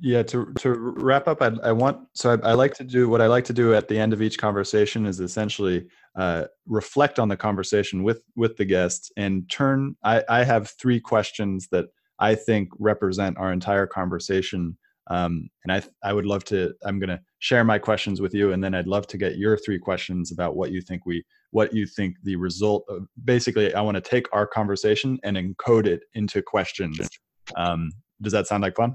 [0.00, 3.20] yeah to to wrap up, I, I want so I, I, like to do what
[3.20, 5.86] I like to do at the end of each conversation is essentially
[6.16, 9.96] uh, reflect on the conversation with with the guests and turn.
[10.04, 11.86] I, I have three questions that
[12.18, 14.76] I think represent our entire conversation.
[15.10, 18.52] Um, and I, I would love to, I'm going to share my questions with you.
[18.52, 21.72] And then I'd love to get your three questions about what you think we what
[21.72, 26.02] you think the result of basically i want to take our conversation and encode it
[26.14, 27.08] into questions.
[27.56, 27.90] Um,
[28.20, 28.94] does that sound like fun?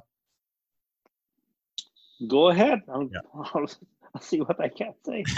[2.28, 2.82] Go ahead.
[2.94, 3.20] I'll, yeah.
[3.34, 3.66] I'll,
[4.16, 5.24] I'll see what i can say.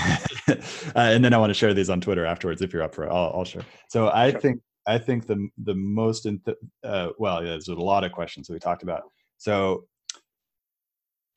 [0.96, 3.06] Uh, and then i want to share these on twitter afterwards if you're up for
[3.06, 3.10] it.
[3.10, 3.64] I'll, I'll share.
[3.90, 4.40] So i sure.
[4.42, 6.28] think i think the the most
[6.84, 9.04] uh, well yeah, there's a lot of questions that we talked about.
[9.38, 9.86] So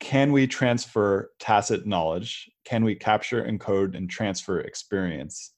[0.09, 5.53] can we transfer tacit knowledge can we capture encode and transfer experience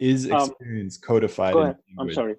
[0.00, 1.54] is um, experience um, codified?
[1.54, 2.36] Go I'm sorry.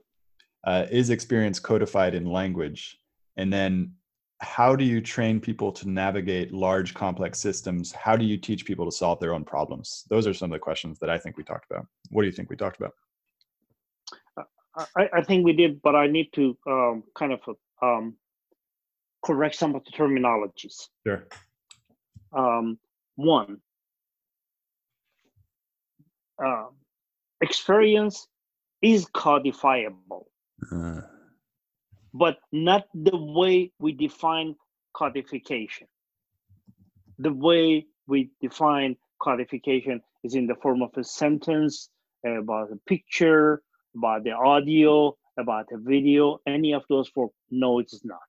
[0.65, 2.97] Uh, is experience codified in language?
[3.37, 3.93] And then
[4.39, 7.91] how do you train people to navigate large complex systems?
[7.91, 10.03] How do you teach people to solve their own problems?
[10.09, 11.85] Those are some of the questions that I think we talked about.
[12.09, 12.93] What do you think we talked about?
[14.37, 17.39] Uh, I, I think we did, but I need to um, kind of
[17.81, 18.15] um,
[19.25, 20.87] correct some of the terminologies.
[21.05, 21.27] Sure.
[22.31, 22.77] Um,
[23.15, 23.57] one,
[26.43, 26.65] uh,
[27.41, 28.27] experience
[28.81, 30.27] is codifiable,
[30.71, 31.01] uh.
[32.13, 34.55] but not the way we define
[34.93, 35.87] codification.
[37.19, 41.89] The way we define codification is in the form of a sentence
[42.25, 43.61] about a picture,
[43.95, 47.29] about the audio, about a video, any of those four.
[47.49, 48.19] No, it is not.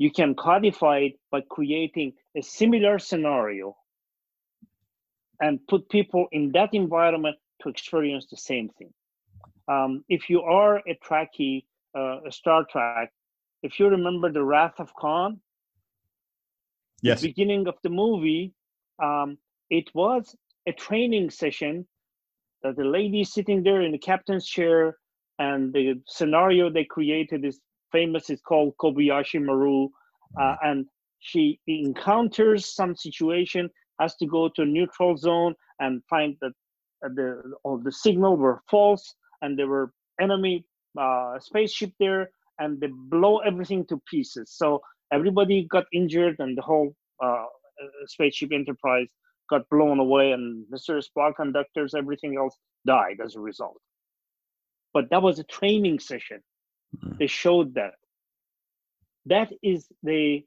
[0.00, 3.76] You can codify it by creating a similar scenario
[5.42, 8.94] and put people in that environment to experience the same thing.
[9.68, 13.12] Um, if you are a Trekkie, uh, a Star Trek,
[13.62, 15.38] if you remember the Wrath of Khan,
[17.02, 17.20] yes.
[17.20, 18.54] the beginning of the movie,
[19.02, 19.36] um,
[19.68, 20.34] it was
[20.66, 21.86] a training session
[22.62, 24.96] that the lady sitting there in the captain's chair,
[25.38, 27.60] and the scenario they created is
[27.92, 28.30] famous.
[28.30, 29.88] It's called Kobayashi Maru, uh,
[30.40, 30.66] mm-hmm.
[30.66, 30.86] and
[31.20, 33.68] she encounters some situation
[34.00, 36.52] has to go to a neutral zone and find that
[37.02, 40.64] the all the signal were false and there were enemy
[40.98, 44.52] uh, spaceship there and they blow everything to pieces.
[44.54, 44.80] So
[45.12, 47.44] everybody got injured and the whole uh,
[48.06, 49.08] spaceship Enterprise
[49.48, 51.02] got blown away and Mr.
[51.02, 53.80] Spock conductors, everything else died as a result.
[54.92, 56.40] But that was a training session.
[56.96, 57.16] Mm-hmm.
[57.18, 57.94] They showed that.
[59.26, 60.44] That is the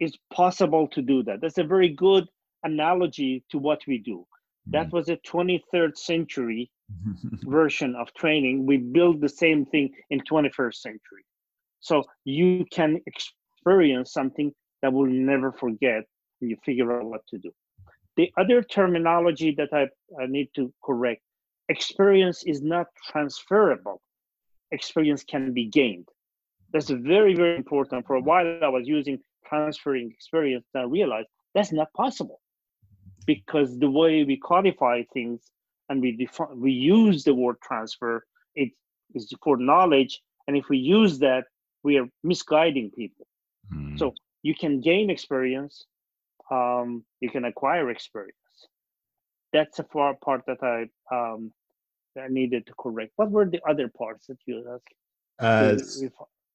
[0.00, 1.40] is possible to do that.
[1.40, 2.26] That's a very good
[2.62, 4.26] analogy to what we do.
[4.66, 4.96] That mm-hmm.
[4.96, 6.70] was a 23rd century
[7.44, 8.66] version of training.
[8.66, 11.24] We build the same thing in 21st century.
[11.80, 14.52] So you can experience something
[14.82, 16.04] that will never forget
[16.38, 17.50] when you figure out what to do.
[18.16, 19.82] The other terminology that I,
[20.20, 21.22] I need to correct,
[21.68, 24.00] experience is not transferable.
[24.70, 26.08] Experience can be gained.
[26.72, 28.06] That's very, very important.
[28.06, 32.40] For a while I was using transferring experience, I realized that's not possible
[33.26, 35.50] because the way we codify things
[35.88, 38.70] and we define we use the word transfer it
[39.14, 41.44] is for knowledge and if we use that
[41.82, 43.26] we are misguiding people
[43.72, 43.98] mm.
[43.98, 45.86] so you can gain experience
[46.50, 48.58] um, you can acquire experience
[49.52, 50.78] that's a far part that i
[51.14, 51.52] um,
[52.16, 54.94] I needed to correct what were the other parts that you asked
[55.40, 55.76] uh,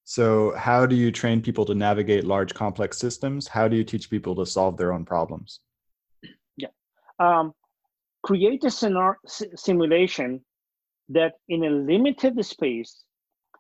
[0.04, 4.10] so how do you train people to navigate large complex systems how do you teach
[4.10, 5.60] people to solve their own problems
[6.58, 6.68] yeah
[7.20, 7.54] um,
[8.24, 9.16] create a scenario,
[9.56, 10.44] simulation
[11.10, 13.04] that in a limited space,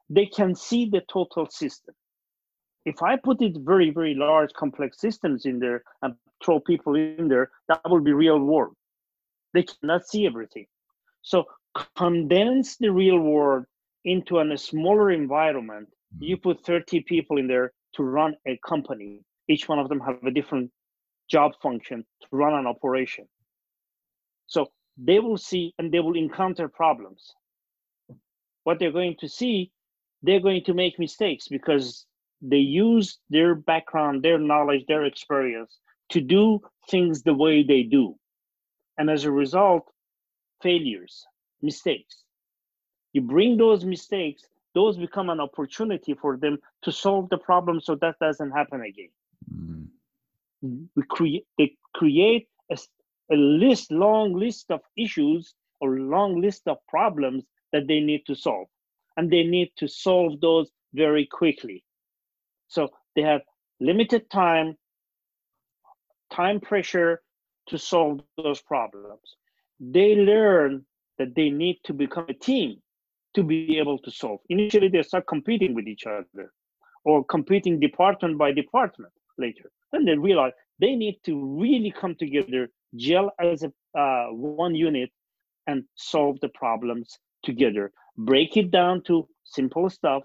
[0.09, 1.93] they can see the total system.
[2.85, 7.27] If I put it very, very large, complex systems in there and throw people in
[7.27, 8.75] there, that will be real world.
[9.53, 10.65] They cannot see everything.
[11.21, 11.45] So
[11.97, 13.65] condense the real world
[14.05, 15.87] into a smaller environment.
[16.15, 16.23] Mm-hmm.
[16.23, 19.21] You put 30 people in there to run a company.
[19.47, 20.71] Each one of them have a different
[21.29, 23.25] job function to run an operation.
[24.47, 24.67] So
[24.97, 27.33] they will see and they will encounter problems.
[28.63, 29.71] What they're going to see,
[30.21, 32.05] they're going to make mistakes because
[32.41, 36.59] they use their background, their knowledge, their experience to do
[36.89, 38.15] things the way they do.
[38.97, 39.83] And as a result,
[40.61, 41.25] failures,
[41.63, 42.23] mistakes.
[43.13, 44.43] You bring those mistakes,
[44.73, 49.09] those become an opportunity for them to solve the problem so that doesn't happen again.
[50.63, 50.83] Mm-hmm.
[50.95, 52.77] We create they create a,
[53.31, 58.35] a list, long list of issues or long list of problems that they need to
[58.35, 58.67] solve.
[59.17, 61.83] And they need to solve those very quickly.
[62.67, 63.41] So they have
[63.79, 64.75] limited time,
[66.31, 67.21] time pressure
[67.67, 69.35] to solve those problems.
[69.79, 70.85] They learn
[71.17, 72.81] that they need to become a team
[73.35, 74.39] to be able to solve.
[74.49, 76.51] Initially, they start competing with each other
[77.03, 79.71] or competing department by department later.
[79.91, 85.09] Then they realize they need to really come together gel as a uh, one unit
[85.67, 87.91] and solve the problems together.
[88.17, 90.23] Break it down to simple stuff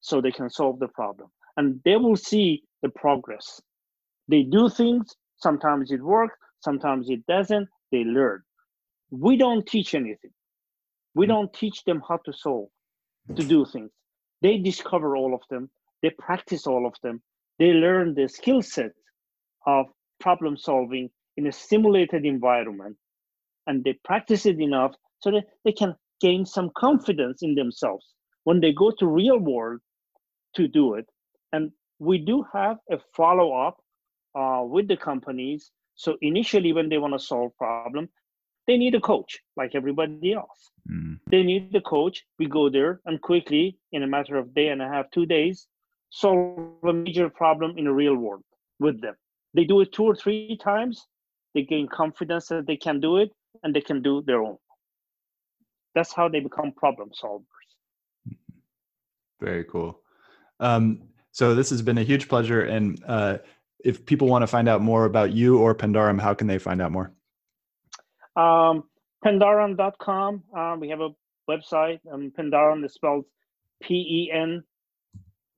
[0.00, 1.28] so they can solve the problem.
[1.56, 3.60] And they will see the progress.
[4.28, 5.14] They do things.
[5.36, 6.36] Sometimes it works.
[6.60, 7.68] Sometimes it doesn't.
[7.90, 8.42] They learn
[9.12, 10.32] we don't teach anything.
[11.14, 12.68] We don't teach them how to solve
[13.36, 13.90] to do things.
[14.40, 15.70] They discover all of them.
[16.02, 17.22] They practice all of them.
[17.58, 18.92] They learn the skill set
[19.66, 19.86] of
[20.18, 22.96] problem solving in a simulated environment
[23.66, 28.60] and they practice it enough so that they can gain some confidence in themselves when
[28.60, 29.80] they go to real world
[30.56, 31.06] to do it.
[31.52, 33.76] And we do have a follow up
[34.34, 35.70] uh, with the companies.
[35.96, 38.08] So initially when they want to solve problem
[38.66, 40.70] they need a coach like everybody else.
[40.90, 41.20] Mm.
[41.30, 42.24] they need the coach.
[42.38, 45.68] We go there and quickly in a matter of day and a half two days
[46.10, 48.44] solve a major problem in a real world
[48.78, 49.14] with them.
[49.54, 51.06] They do it two or three times
[51.54, 53.30] they gain confidence that they can do it
[53.62, 54.56] and they can do their own.
[55.94, 57.44] That's how they become problem solvers.
[59.40, 60.00] Very cool.
[60.60, 61.02] Um,
[61.32, 63.38] so this has been a huge pleasure and uh,
[63.84, 66.80] if people want to find out more about you or Pendaran how can they find
[66.80, 67.12] out more
[68.36, 68.84] um,
[69.24, 71.10] pendaran.com um, we have a
[71.48, 73.24] website um, pendaram is spelled
[73.82, 74.62] p-e-n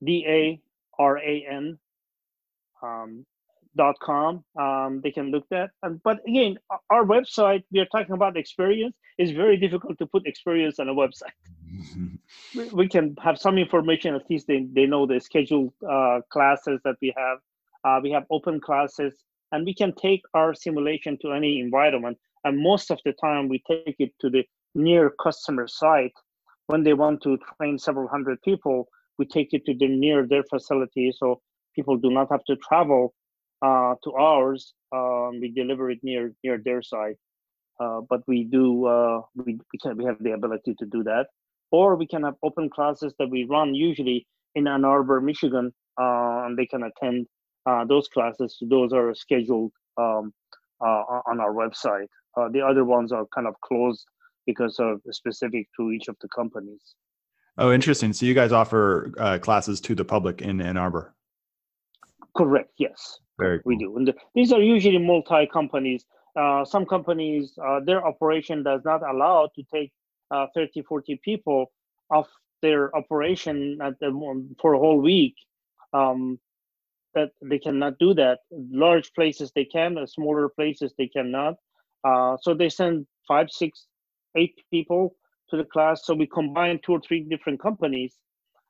[0.03, 1.79] d-a-r-a-n
[2.83, 3.25] um,
[3.75, 4.43] dot com.
[4.57, 5.71] Um, they can look that.
[5.83, 6.57] And but again
[6.89, 10.93] our website we are talking about experience it's very difficult to put experience on a
[10.93, 11.35] website.
[12.55, 16.79] We, we, can have some information at least they, they know the scheduled uh, classes
[16.85, 17.39] that we have.
[17.83, 19.13] Uh, we have open classes
[19.51, 23.61] and we can take our simulation to any environment and most of the time we
[23.67, 24.43] take it to the
[24.73, 26.13] near customer site
[26.67, 28.87] when they want to train several hundred people
[29.17, 31.41] we take it to the near their facility so
[31.75, 33.13] people do not have to travel
[33.61, 34.73] uh, to ours.
[34.93, 37.17] Um, we deliver it near near their site,
[37.79, 41.27] uh, but we do uh, we we can we have the ability to do that,
[41.71, 44.25] or we can have open classes that we run usually
[44.55, 47.27] in Ann Arbor, Michigan, uh, and they can attend
[47.65, 48.57] uh, those classes.
[48.61, 50.33] Those are scheduled um,
[50.81, 52.07] uh, on our website.
[52.51, 54.05] The other ones are kind of closed
[54.45, 56.95] because of specific to each of the companies.
[57.57, 58.13] Oh, interesting.
[58.13, 61.15] So you guys offer classes to the public in Ann Arbor.
[62.35, 62.71] Correct.
[62.77, 63.19] Yes.
[63.39, 63.97] Very we do.
[63.97, 66.05] And the, these are usually multi companies.
[66.35, 69.91] Uh, some companies, uh, their operation does not allow to take
[70.31, 71.71] uh, 30, 40 people
[72.09, 72.27] off
[72.61, 74.11] their operation at the,
[74.61, 75.35] for a whole week.
[75.93, 76.39] Um,
[77.13, 78.39] that they cannot do that.
[78.51, 81.55] Large places they can, uh, smaller places they cannot.
[82.05, 83.87] Uh, so they send five, six,
[84.37, 85.15] eight people
[85.49, 86.05] to the class.
[86.05, 88.15] So we combine two or three different companies.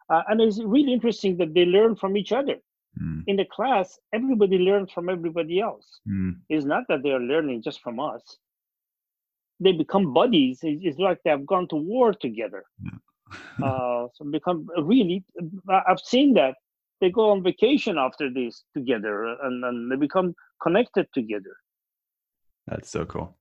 [0.09, 2.57] Uh, and it's really interesting that they learn from each other.
[3.01, 3.23] Mm.
[3.27, 5.99] In the class, everybody learns from everybody else.
[6.07, 6.37] Mm.
[6.49, 8.21] It's not that they are learning just from us.
[9.59, 10.59] they become buddies.
[10.63, 12.63] It's like they have gone to war together.
[12.83, 12.99] Yeah.
[13.67, 15.23] uh, so become really.
[15.69, 16.55] I've seen that
[17.01, 21.55] they go on vacation after this together, and, and they become connected together.
[22.67, 23.35] That's so cool.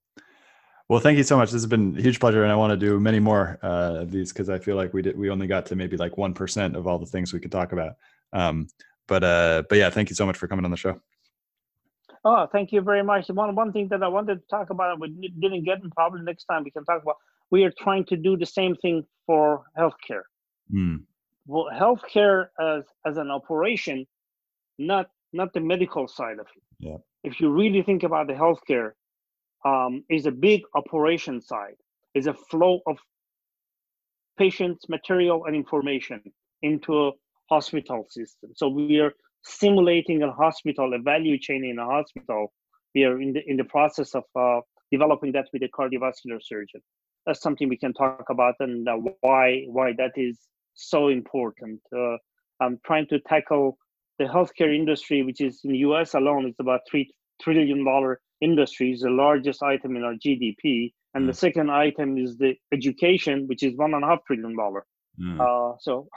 [0.88, 1.50] Well, thank you so much.
[1.50, 4.10] This has been a huge pleasure, and I want to do many more uh, of
[4.10, 5.16] these because I feel like we did.
[5.16, 7.72] We only got to maybe like one percent of all the things we could talk
[7.72, 7.94] about.
[8.34, 8.68] Um,
[9.08, 11.00] but uh, but yeah, thank you so much for coming on the show.
[12.26, 13.28] Oh, thank you very much.
[13.28, 15.08] One one thing that I wanted to talk about, we
[15.40, 17.16] didn't get, and probably next time we can talk about.
[17.50, 20.22] We are trying to do the same thing for healthcare.
[20.72, 21.04] Mm.
[21.46, 24.06] Well, healthcare as as an operation,
[24.78, 26.62] not not the medical side of it.
[26.78, 26.96] Yeah.
[27.22, 28.92] If you really think about the healthcare,
[29.64, 31.76] um, is a big operation side.
[32.14, 32.98] Is a flow of
[34.38, 36.22] patients, material, and information
[36.62, 37.10] into a
[37.50, 38.50] hospital system.
[38.54, 39.12] So we are
[39.42, 42.52] simulating a hospital, a value chain in a hospital.
[42.94, 44.60] We are in the in the process of uh,
[44.92, 46.80] developing that with a cardiovascular surgeon.
[47.26, 50.38] That's something we can talk about and uh, why why that is
[50.74, 51.80] so important.
[51.96, 52.16] Uh,
[52.60, 53.78] I'm trying to tackle
[54.18, 56.14] the healthcare industry, which is in the U.S.
[56.14, 57.12] alone, it's about three
[57.42, 58.92] trillion dollar industry.
[58.92, 61.26] is the largest item in our GDP, and mm.
[61.28, 64.84] the second item is the education, which is one and a half trillion dollar.
[65.20, 65.40] Mm.
[65.40, 66.08] Uh, so,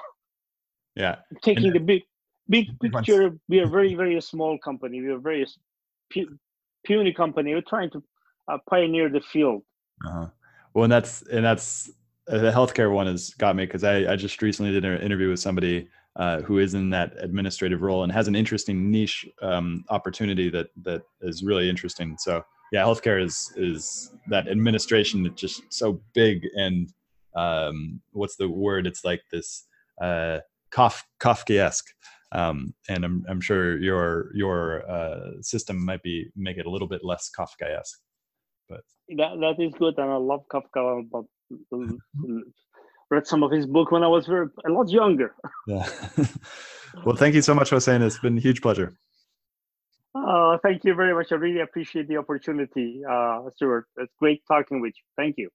[0.96, 2.04] yeah, taking and, the big
[2.50, 5.02] big picture, we are very very small company.
[5.02, 5.46] We are very
[6.14, 6.38] pu-
[6.86, 7.54] puny company.
[7.54, 8.04] We're trying to
[8.48, 9.64] uh, pioneer the field.
[10.06, 10.28] Uh-huh.
[10.74, 11.90] Well, and that's and that's
[12.30, 15.30] uh, the healthcare one has got me because I I just recently did an interview
[15.30, 19.86] with somebody uh, who is in that administrative role and has an interesting niche um,
[19.90, 22.18] opportunity that that is really interesting.
[22.18, 26.92] So yeah, healthcare is is that administration that's just so big and
[27.36, 28.88] um, what's the word?
[28.88, 29.66] It's like this
[30.02, 30.40] uh,
[30.72, 31.86] Kaf- Kafkaesque
[32.32, 36.88] um, and I'm, I'm sure your your uh, system might be make it a little
[36.88, 38.00] bit less Kafkaesque.
[38.68, 38.82] But
[39.18, 41.08] that that is good, and I love Kafka.
[41.10, 41.24] But
[43.10, 45.34] read some of his book when I was very, a lot younger.
[45.68, 45.86] Yeah.
[47.06, 48.02] well, thank you so much, Hossein.
[48.02, 48.98] It's been a huge pleasure.
[50.16, 51.32] Uh, thank you very much.
[51.32, 53.86] I really appreciate the opportunity, uh, Stuart.
[53.98, 55.04] It's great talking with you.
[55.18, 55.50] Thank you.